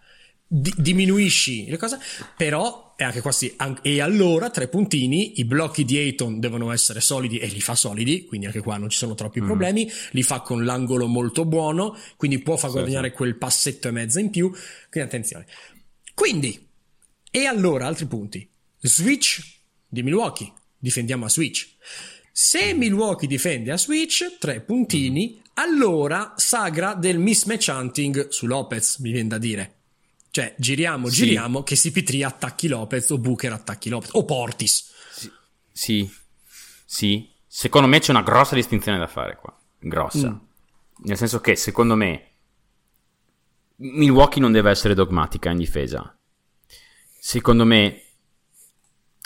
[0.46, 1.98] di- diminuisci le cose,
[2.38, 6.72] però e anche qua sì, an- e allora tre puntini, i blocchi di Ayton devono
[6.72, 9.46] essere solidi e li fa solidi, quindi anche qua non ci sono troppi Mm.
[9.48, 13.92] problemi, li fa con l'angolo molto buono, quindi può far Sì, guadagnare quel passetto e
[13.92, 14.52] mezzo in più,
[14.92, 15.48] quindi attenzione.
[16.14, 16.68] Quindi,
[17.32, 18.48] e allora altri punti.
[18.88, 20.52] Switch di Milwaukee.
[20.78, 21.74] Difendiamo a switch.
[22.32, 29.12] Se Milwaukee difende a switch, tre puntini, allora sagra del mismatch hunting su Lopez, mi
[29.12, 29.74] viene da dire.
[30.32, 31.24] Cioè, giriamo, Sì.
[31.28, 34.92] giriamo, che CP3 attacchi Lopez o Booker attacchi Lopez o Portis.
[35.72, 36.10] sì,
[36.86, 37.30] sì.
[37.48, 39.58] Secondo me c'è una grossa distinzione da fare qua.
[39.80, 40.30] Grossa.
[40.30, 40.38] Mm.
[41.06, 42.32] Nel senso che, secondo me,
[43.78, 46.18] Milwaukee non deve essere dogmatica in difesa.
[47.18, 48.04] Secondo me,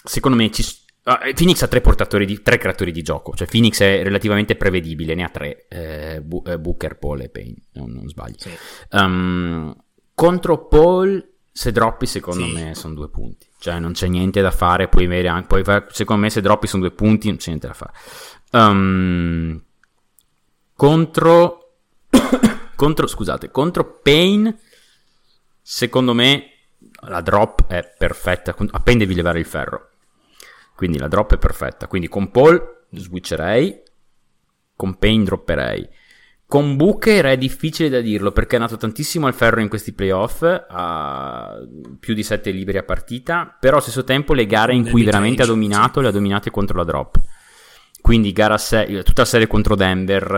[0.04, 0.64] secondo me ci,
[1.04, 3.34] ah, Phoenix ha tre portatori di, tre creatori di gioco.
[3.36, 7.56] Cioè, Phoenix è relativamente prevedibile, ne ha tre: eh, eh, Booker, Paul e Payne.
[7.74, 8.36] Non, non sbaglio.
[8.38, 8.52] Sì.
[8.92, 9.76] Um,
[10.14, 12.54] contro Paul, se droppi, secondo Sì.
[12.54, 13.48] me sono due punti.
[13.60, 14.88] Cioè, non c'è niente da fare.
[14.88, 17.68] Puoi avere anche, puoi fare- secondo me, se droppi sono due punti, non c'è niente
[17.68, 17.92] da fare.
[18.52, 19.62] Um,
[20.74, 21.74] contro,
[22.76, 24.58] contro, scusate, contro Pain,
[25.62, 26.46] secondo me
[27.08, 28.54] la drop è perfetta.
[28.54, 29.89] Con- A Pain devi levare il ferro.
[30.80, 31.88] Quindi la drop è perfetta.
[31.88, 33.82] Quindi con Paul switcherei,
[34.78, 35.86] con Pain dropperei.
[36.46, 40.42] Con Booker è difficile da dirlo perché è nato tantissimo al ferro in questi playoff,
[40.42, 41.58] ha
[42.00, 45.44] più di 7 liberi a partita, però allo stesso tempo le gare in cui veramente
[45.44, 47.18] ha dominato le ha dominate contro la drop.
[48.10, 50.34] Quindi gara 6, tutta la serie contro Denver,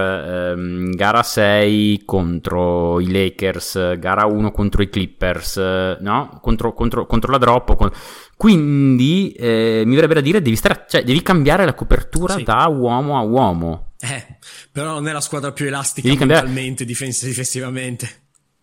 [0.58, 6.38] ehm, gara 6 contro i Lakers, gara 1 contro i Clippers, eh, no?
[6.42, 7.78] Contro, contro- contro la drop.
[7.78, 7.90] con-
[8.36, 12.44] Quindi eh, mi verrebbe da dire devi, stare, cioè, devi cambiare la copertura Sì.
[12.44, 13.94] da uomo a uomo.
[14.02, 14.38] Eh,
[14.70, 18.10] però non è la squadra più elastica Devi cambiare- mentalmente, difens- difensivamente.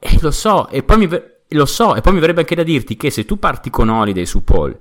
[0.00, 2.62] Eh, lo so, e poi mi, ver- lo so, e poi mi verrebbe anche da
[2.62, 4.78] dirti che se tu parti con Holiday su Paul,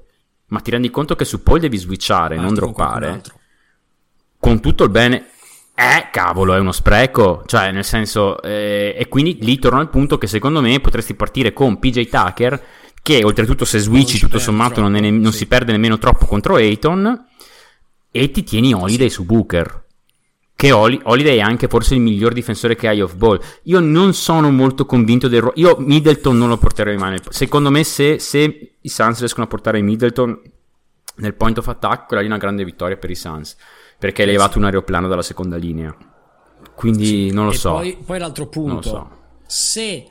[0.47, 3.21] ma ti rendi conto che su Paul devi switchare, non con qualcun droppare.
[4.47, 5.25] Con tutto il bene,
[5.75, 7.43] eh, cavolo, è uno spreco.
[7.45, 11.51] Cioè, nel senso, eh, e quindi lì torno al punto che secondo me potresti partire
[11.51, 12.63] con PJ Tucker,
[13.01, 15.39] che oltretutto se switchi tutto sommato non, troppo, ne- non sì.
[15.39, 17.25] si perde nemmeno troppo contro Ayton,
[18.09, 19.83] e ti tieni Holiday su Booker.
[20.55, 23.39] Che Holi- Holiday è anche forse il miglior difensore che hai off ball.
[23.63, 25.55] Io non sono molto convinto del ruolo.
[25.57, 27.11] Io Middleton non lo porterei mai.
[27.11, 30.39] nel- Secondo me, se, se i Suns riescono a portare Middleton
[31.17, 33.57] nel point of attack, quella lì è una grande vittoria per i Suns.
[33.99, 35.95] Perché hai levato un aeroplano dalla seconda linea.
[36.75, 37.71] Quindi non lo e so.
[37.71, 39.09] Poi, poi l'altro punto, so.
[39.47, 40.09] se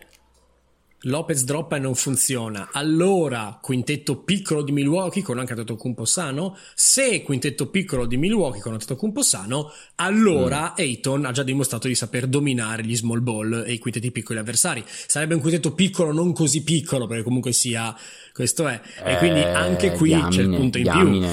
[1.02, 7.22] Lopez droppa e non funziona, allora quintetto piccolo di Milwaukee con anche Antetokounmpo sano, se
[7.22, 10.80] quintetto piccolo di Milwaukee con Antetokounmpo sano, allora Mm.
[10.82, 14.82] Ayton ha già dimostrato di saper dominare gli small ball e i quintetti piccoli avversari.
[14.86, 17.94] Sarebbe un quintetto piccolo, non così piccolo, perché comunque sia
[18.32, 18.80] questo è.
[19.04, 21.28] E quindi Eh, anche qui c'è il diamine, punto in più.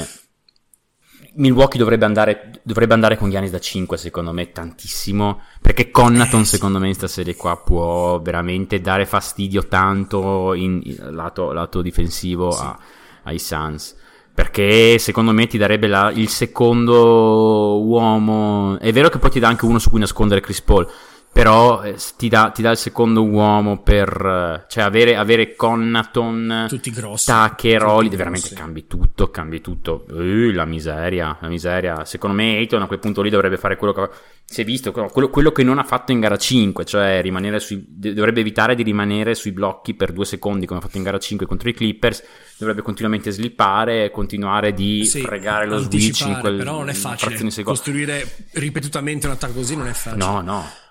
[1.35, 6.45] Milwaukee dovrebbe andare, dovrebbe andare con Giannis da 5 secondo me tantissimo perché Connaton Eh,
[6.45, 6.55] sì.
[6.55, 11.81] secondo me in questa serie qua può veramente dare fastidio tanto in, in- lato, lato
[11.81, 12.77] difensivo a-
[13.23, 13.95] ai Suns.
[14.33, 18.79] Perché secondo me ti darebbe la- il secondo uomo.
[18.79, 20.87] È vero che poi ti dà anche uno su cui nascondere Chris Paul
[21.33, 26.67] però eh, ti, dà, ti dà il secondo uomo per eh, cioè avere, avere Connaton
[26.69, 27.31] Tutti grossi.
[27.31, 28.15] Tucker, Holiday, grossi.
[28.15, 30.05] veramente cambi tutto, cambi tutto.
[30.11, 32.05] Eh, la miseria, la miseria.
[32.05, 34.09] Secondo me Ayton a quel punto lì dovrebbe fare quello che
[34.45, 37.83] si è visto, quello, quello che non ha fatto in gara 5, cioè rimanere sui,
[37.87, 41.47] dovrebbe evitare di rimanere sui blocchi per due secondi come ha fatto in gara 5
[41.47, 42.23] contro i Clippers,
[42.59, 47.63] dovrebbe continuamente slippare, continuare di Sì, fregare lo switch in quel però non è facile
[47.63, 50.81] costruire ripetutamente un attacco così non è facile No, no.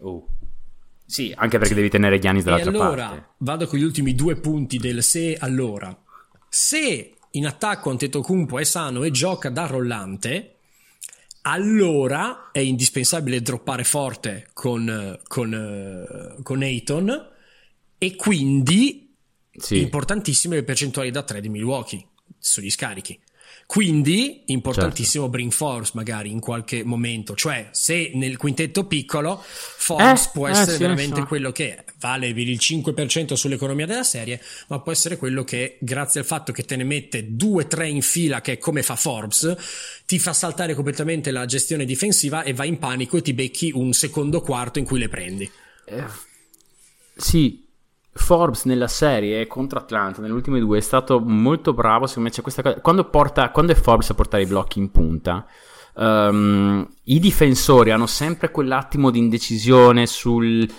[0.00, 0.26] Oh.
[1.04, 3.26] Sì, anche perché devi tenere Giannis e dall'altra allora parte.
[3.38, 5.96] vado con gli ultimi due punti del se allora
[6.48, 10.54] se in attacco Antetokounmpo è sano e gioca da rollante
[11.42, 17.28] allora è indispensabile droppare forte con, con, eh, con Ayton
[17.98, 19.14] e quindi
[19.52, 19.80] Sì.
[19.80, 22.06] importantissime le percentuali da 3 di Milwaukee
[22.38, 23.18] sugli scarichi.
[23.70, 30.30] Quindi importantissimo bring Forbes magari in qualche momento, cioè se nel quintetto piccolo Forbes Eh,
[30.32, 31.26] può eh, essere sì, veramente so.
[31.26, 36.26] quello che vale il 5% sull'economia della serie, ma può essere quello che grazie al
[36.26, 39.54] fatto che te ne mette 2-3 in fila che è come fa Forbes,
[40.04, 43.92] ti fa saltare completamente la gestione difensiva e vai in panico e ti becchi un
[43.92, 45.48] secondo quarto in cui le prendi.
[45.84, 46.04] Eh,
[47.14, 47.69] sì,
[48.20, 52.06] Forbes nella serie contro Atlanta, nelle ultime due, è stato molto bravo.
[52.06, 52.80] Secondo me c'è questa cosa.
[52.80, 55.46] Quando, porta, quando è Forbes a portare i blocchi in punta,
[55.96, 60.70] ehm, i difensori hanno sempre quell'attimo di indecisione sul.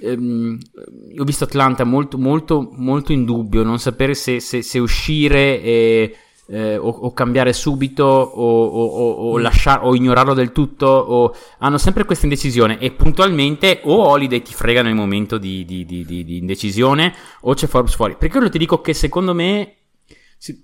[0.00, 5.60] io ho visto Atlanta molto, molto, molto in dubbio, non sapere se, se- se uscire
[5.62, 6.16] e.
[6.48, 11.34] eh, o, o cambiare subito o, o, o, o lasciar- o ignorarlo del tutto o
[11.58, 12.78] hanno sempre questa indecisione.
[12.78, 17.66] E puntualmente o Holiday ti frega nel momento di, di- di- di- indecisione o c'è
[17.66, 18.16] Forbes fuori.
[18.18, 19.76] Per quello ti dico che secondo me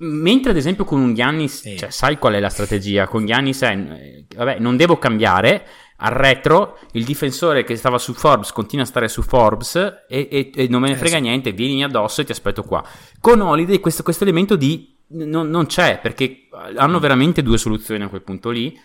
[0.00, 1.76] mentre ad esempio con un Giannis Sì.
[1.78, 3.06] cioè, sai qual è la strategia?
[3.08, 5.66] Con Giannis è eh, vabbè non devo cambiare.
[6.02, 9.74] Al retro il difensore che stava su Forbes continua a stare su Forbes
[10.08, 12.82] e, e- e non me ne Eh, frega niente vieni addosso e ti aspetto qua.
[13.20, 18.08] Con Holiday questo, questo elemento di non, non c'è perché hanno veramente due soluzioni a
[18.08, 18.78] quel punto lì.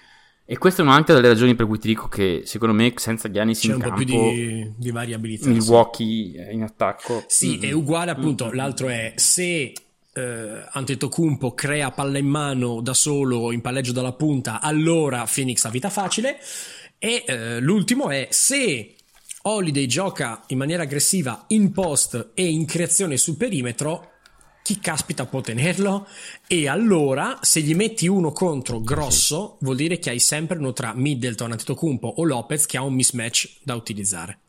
[0.47, 3.61] E questa è un'altra delle ragioni per cui ti dico che secondo me senza Giannis
[3.61, 5.49] C'è in un po' campo più di, di variabilità.
[5.49, 8.51] Milwaukee in attacco Sì, mm, è uguale appunto.
[8.51, 9.73] L'altro è se
[10.13, 15.69] eh, Antetokounmpo crea palla in mano da solo in palleggio dalla punta, allora Phoenix ha
[15.69, 16.37] vita facile.
[16.99, 18.95] E eh, l'ultimo è se
[19.41, 24.11] Holiday gioca in maniera aggressiva in post e in creazione sul perimetro.
[24.65, 26.07] Chi caspita può tenerlo?
[26.47, 30.91] E allora, se gli metti uno contro grosso, vuol dire che hai sempre uno tra
[30.95, 34.39] Middleton, Antetokounmpo o Lopez che ha un mismatch da utilizzare.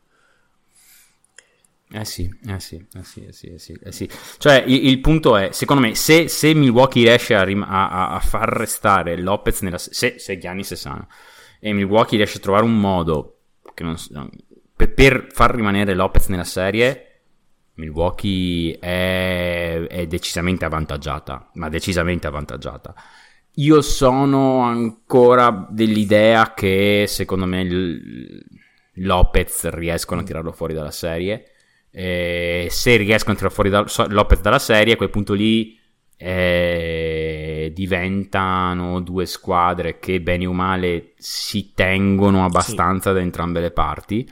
[1.91, 4.09] Eh sì, eh sì, eh sì, eh sì, eh sì, eh sì.
[4.39, 8.21] Cioè, il, il punto è, secondo me, se, se Milwaukee riesce a, rim- a- a-
[8.21, 9.77] far restare Lopez nella...
[9.77, 11.09] se, se Giannis è sano,
[11.61, 13.41] e Milwaukee riesce a trovare un modo
[13.81, 13.97] non
[14.75, 17.06] per, per far rimanere Lopez nella serie,
[17.77, 22.95] Milwaukee è, è decisamente avvantaggiata, ma decisamente avvantaggiata.
[23.59, 28.45] Io sono ancora dell'idea che, secondo me, il-
[29.01, 31.51] Lopez riescono a tirarlo fuori dalla serie.
[31.91, 35.79] E se riescono a tirare fuori da- Lopez dalla serie, a quel punto lì
[36.19, 44.27] eh, diventano due squadre che bene o male si tengono abbastanza da entrambe le parti.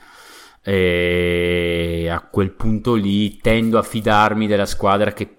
[0.67, 5.29] E a quel punto lì tendo a fidarmi della squadra che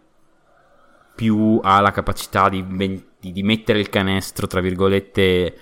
[1.17, 2.65] più ha la capacità di,
[3.19, 5.55] di- di mettere il canestro, tra virgolette,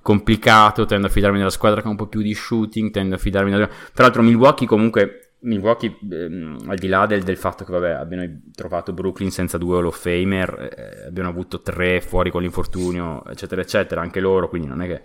[0.00, 3.18] complicato, tendo a fidarmi della squadra che ha un po' più di shooting, tendo a
[3.18, 3.66] fidarmi della...
[3.66, 8.40] Tra l'altro Milwaukee comunque, Milwaukee, ehm, al di là del, del fatto che vabbè, abbiano
[8.54, 13.60] trovato Brooklyn senza due Hall of Famer, eh, abbiano avuto tre fuori con l'infortunio, eccetera,
[13.60, 15.02] eccetera, anche loro, quindi non è che...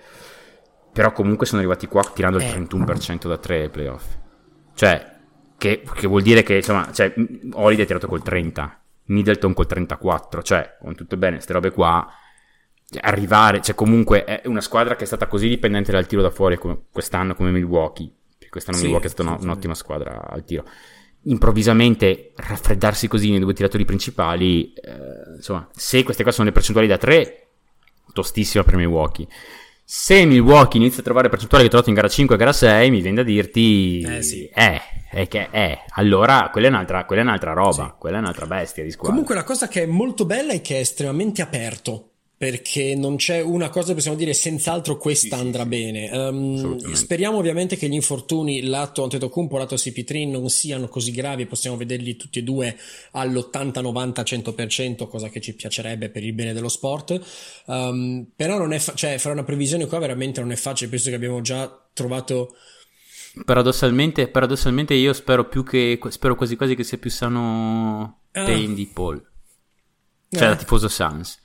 [0.98, 2.52] Però comunque sono arrivati qua tirando il Eh.
[2.52, 4.06] 31% da tre ai playoff.
[4.74, 5.16] Cioè,
[5.58, 7.14] che, che vuol dire che, insomma, cioè,
[7.54, 12.08] Holiday ha tirato col 30, Middleton col 34, cioè, con tutto bene, queste robe qua
[12.90, 16.30] cioè, arrivare, cioè comunque è una squadra che è stata così dipendente dal tiro da
[16.30, 18.12] fuori come quest'anno come Milwaukee,
[18.50, 20.64] quest'anno Sì, Milwaukee è stata una- un'ottima squadra al tiro.
[21.24, 26.88] Improvvisamente raffreddarsi così nei due tiratori principali, eh, insomma, se queste qua sono le percentuali
[26.88, 27.48] da 3,
[28.14, 29.28] tostissima per Milwaukee.
[29.90, 32.92] Se Milwaukee inizia a trovare percentuali che ha trovato in gara 5 e gara 6,
[32.92, 34.46] mi viene da dirti, Eh, sì.
[34.54, 37.94] eh, è che è, allora quella è un'altra, quella è un'altra roba, Sì.
[37.98, 39.12] quella è un'altra bestia di squadra.
[39.12, 42.10] Comunque la cosa che è molto bella è che è estremamente aperto.
[42.38, 45.70] Perché non c'è una cosa che possiamo dire senz'altro questa Sì, andrà sì.
[45.70, 46.10] bene.
[46.12, 46.96] Assolutamente.
[46.96, 51.78] speriamo ovviamente che gli infortuni lato Antetokounmpo, lato CP3 non siano così gravi e possiamo
[51.78, 52.78] vederli tutti e due
[53.14, 57.20] all'80, 90, 100%, cosa che ci piacerebbe per il bene dello sport.
[57.66, 61.10] Ehm, però non è fa- cioè fare una previsione qua veramente non è facile, penso
[61.10, 62.56] che abbiamo già trovato
[63.46, 68.44] Paradossalmente, paradossalmente io spero più che spero quasi quasi che sia più sano Ah.
[68.46, 69.24] Payne di Paul.
[70.30, 70.48] Cioè Eh.
[70.48, 71.40] da tifoso Suns.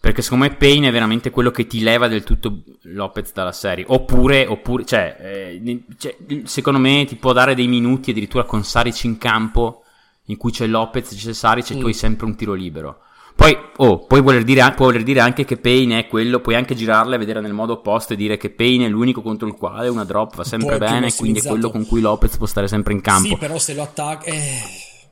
[0.00, 3.84] Perché secondo me Payne è veramente quello che ti leva del tutto Lopez dalla serie.
[3.88, 9.04] Oppure, oppure cioè, eh, cioè, secondo me ti può dare dei minuti addirittura con Saric
[9.04, 9.82] in campo
[10.26, 11.80] in cui c'è Lopez, c'è Saric e Mm.
[11.80, 13.00] tu hai sempre un tiro libero.
[13.34, 16.74] Poi, oh, puoi voler, dire, può voler dire anche che Payne è quello, puoi anche
[16.74, 19.86] girarla e vedere nel modo opposto e dire che Payne è l'unico contro il quale
[19.88, 23.00] una drop va sempre bene, quindi è quello con cui Lopez può stare sempre in
[23.00, 23.28] campo.
[23.28, 24.60] Sì, però se lo attacca eh,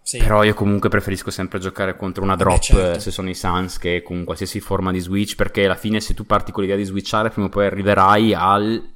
[0.07, 0.19] sì.
[0.19, 2.93] Però io comunque preferisco sempre giocare contro una drop certo.
[2.93, 6.15] eh, se sono i Suns che con qualsiasi forma di switch, perché alla fine se
[6.15, 8.89] tu parti con l'idea di switchare, prima o poi arriverai al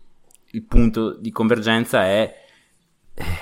[0.53, 2.33] il punto di convergenza è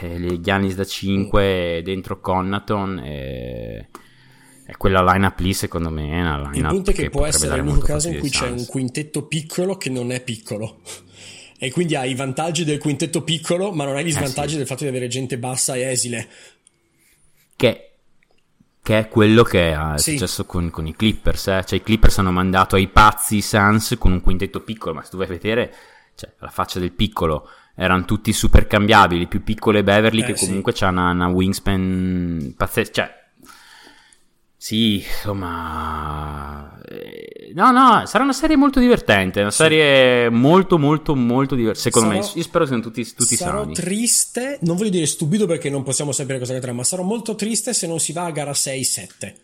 [0.00, 3.88] eh, Giannis da 5 dentro Connaton e,
[4.64, 7.44] e quella lineup lì secondo me è una Il lineup punto è che, può potrebbe
[7.44, 10.80] essere l'unico caso in cui c'è un quintetto piccolo che non è piccolo.
[11.58, 14.56] E quindi hai i vantaggi del quintetto piccolo, ma non hai gli svantaggi Eh, sì.
[14.56, 16.28] del fatto di avere gente bassa e esile.
[17.58, 17.96] Che,
[18.80, 20.12] che è quello che è Sì.
[20.12, 21.48] successo con, con i Clippers.
[21.48, 21.64] eh.
[21.66, 25.10] Cioè, i Clippers hanno mandato ai pazzi i Suns con un quintetto piccolo, ma se
[25.10, 25.74] tu vai a vedere,
[26.14, 29.26] cioè, la faccia del piccolo erano tutti super cambiabili.
[29.26, 30.46] Più piccolo è Beverly, Eh, che sì.
[30.46, 32.92] comunque c'ha una, una wingspan pazzesca.
[32.92, 33.16] Cioè,
[34.56, 36.78] sì, insomma.
[37.54, 39.40] No, no, sarà una serie molto divertente.
[39.40, 41.90] Una serie molto, molto, molto divertente.
[41.90, 43.74] Secondo Sarò- me, io spero siano tutti, tutti sarò sani.
[43.74, 47.72] triste, non voglio dire stupido perché non possiamo sapere cosa accadrà, ma sarò molto triste
[47.74, 49.34] se non si va a gara 6-7.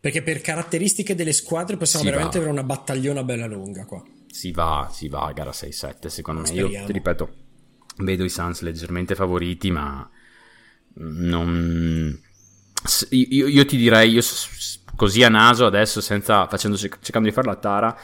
[0.00, 2.44] Perché per caratteristiche delle squadre possiamo Si veramente va.
[2.44, 4.02] avere una battagliona bella lunga qua.
[4.30, 6.46] Si va, si va a gara 6-7 secondo me.
[6.46, 6.72] Speriamo.
[6.72, 7.34] Io ti ripeto,
[7.98, 10.08] vedo i Suns leggermente favoriti, ma
[10.94, 12.18] non...
[12.84, 14.22] s- Io, io ti direi, io
[15.00, 17.96] così a naso adesso, senza, facendo, cercando di fare la tara,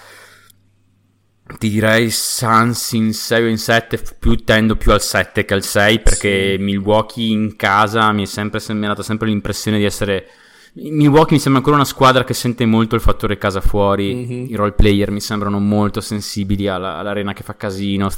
[1.59, 5.63] ti direi Suns in 6 o in 7, più tendo più al 7 che al
[5.63, 10.27] 6, perché Milwaukee in casa mi è sempre sem- mi sempre l'impressione di essere
[10.73, 14.15] Milwaukee mi sembra ancora una squadra che sente molto il fattore casa fuori.
[14.15, 14.45] Mm-hmm.
[14.51, 18.11] I role player mi sembrano molto sensibili alla, all'arena che fa casino.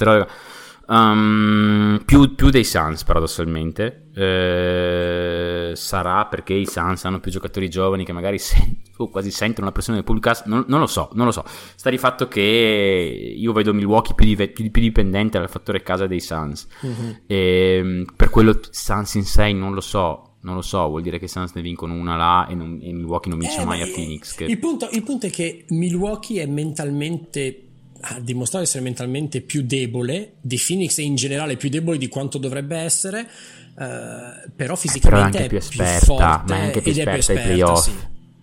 [0.88, 4.08] Um, più, più, dei Suns, paradossalmente.
[4.14, 8.78] Eh, sarà perché i Suns hanno più giocatori giovani che magari sen-
[9.10, 10.32] quasi sentono la pressione del pubblico.
[10.46, 11.44] Non, non, lo so, non lo so.
[11.46, 16.06] Sta di fatto che io vedo Milwaukee più, div- più, più dipendente dal fattore casa
[16.06, 16.66] dei Suns.
[16.84, 17.10] Mm-hmm.
[17.26, 21.24] E, per quello Suns in sé non lo so non lo so, vuol dire che
[21.24, 23.86] i Suns ne vincono una là e, non, e Milwaukee non vince eh, mai a
[23.86, 24.34] Phoenix.
[24.34, 24.44] Che...
[24.44, 27.67] Il, punto, il, punto, è che Milwaukee è mentalmente
[28.00, 32.08] ha dimostrato di essere mentalmente più debole di Phoenix e in generale più debole di
[32.08, 36.80] quanto dovrebbe essere uh, però fisicamente però è più esperta più forte, ma è anche
[36.80, 37.92] più esperta, esperta ai playoff sì,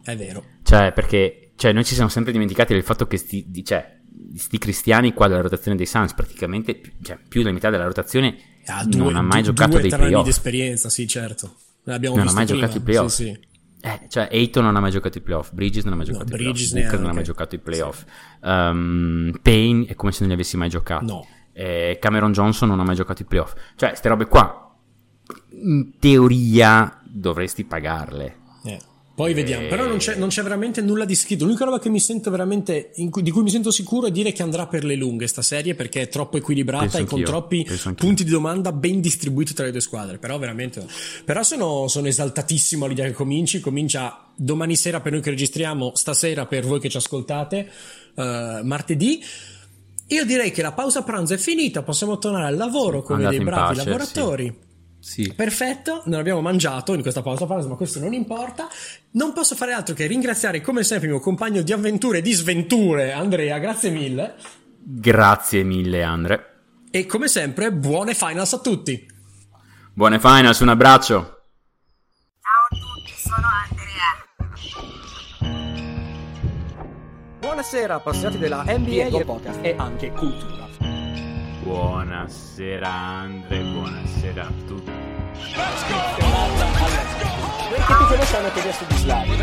[0.03, 3.97] è vero cioè perché cioè, noi ci siamo sempre dimenticati del fatto che sti, cioè,
[4.35, 8.35] sti cristiani qua della rotazione dei Suns praticamente cioè, più della metà della rotazione
[8.65, 12.15] ha due, non ha mai due, giocato due dei playoff di esperienza sì certo L'abbiamo
[12.15, 12.61] non ha mai prima.
[12.61, 13.13] giocato i playoff.
[13.13, 13.39] Sì, sì.
[13.85, 16.35] Eh, cioè, Aiton non ha mai giocato i playoff, Bridges non ha mai giocato no,
[16.35, 18.05] i playoff, Booker non ha mai giocato i playoff, sì.
[18.41, 21.27] um, Payne è come se non li avessi mai giocato, no.
[21.53, 23.53] eh, Cameron Johnson non ha mai giocato i playoff.
[23.75, 24.75] Cioè, queste robe qua,
[25.51, 28.37] in teoria, dovresti pagarle.
[29.15, 31.45] Poi vediamo, però non c'è, non c'è, veramente nulla di scritto.
[31.45, 34.43] L'unica roba che mi sento veramente, cui, di cui mi sento sicuro è dire che
[34.43, 38.25] andrà per le lunghe sta serie perché è troppo equilibrata Penso e con troppi punti
[38.25, 40.17] di domanda ben distribuiti tra le due squadre.
[40.17, 40.85] Però veramente,
[41.23, 43.61] però sono, sono esaltatissimo all'idea che cominci.
[43.61, 47.69] Comincia domani sera per noi che registriamo, stasera per voi che ci ascoltate,
[48.15, 48.21] uh,
[48.63, 49.23] martedì.
[50.07, 53.45] Io direi che la pausa pranzo è finita, possiamo tornare al lavoro come Andate dei
[53.45, 54.45] bravi pace, lavoratori.
[54.45, 54.64] Sì.
[55.05, 55.31] Sì.
[55.35, 58.67] Perfetto, non abbiamo mangiato in questa pausa pranzo, ma questo non importa.
[59.11, 62.33] Non posso fare altro che ringraziare come sempre il mio compagno di avventure e di
[62.33, 64.33] sventure, Andrea, grazie mille.
[64.79, 66.53] Grazie mille, Andre.
[66.89, 69.07] E come sempre, buone finals a tutti.
[69.93, 71.43] Buone finals, un abbraccio.
[72.41, 74.25] Ciao a tutti, sono Andrea.
[77.41, 80.65] Buonasera, appassionati della NBA podcast e anche cultura.
[81.65, 84.91] Buonasera Andre, buonasera a tutti.
[87.69, 89.31] Perché tu conosci hanno chiesto di Slavi?
[89.31, 89.37] Ti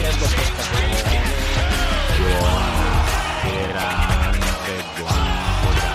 [0.00, 0.26] rendo
[2.18, 5.94] Buonasera Andre, buonasera.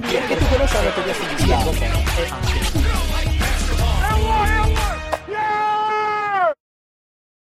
[0.00, 2.85] Perché tu conosci hanno chiesto di Slavi?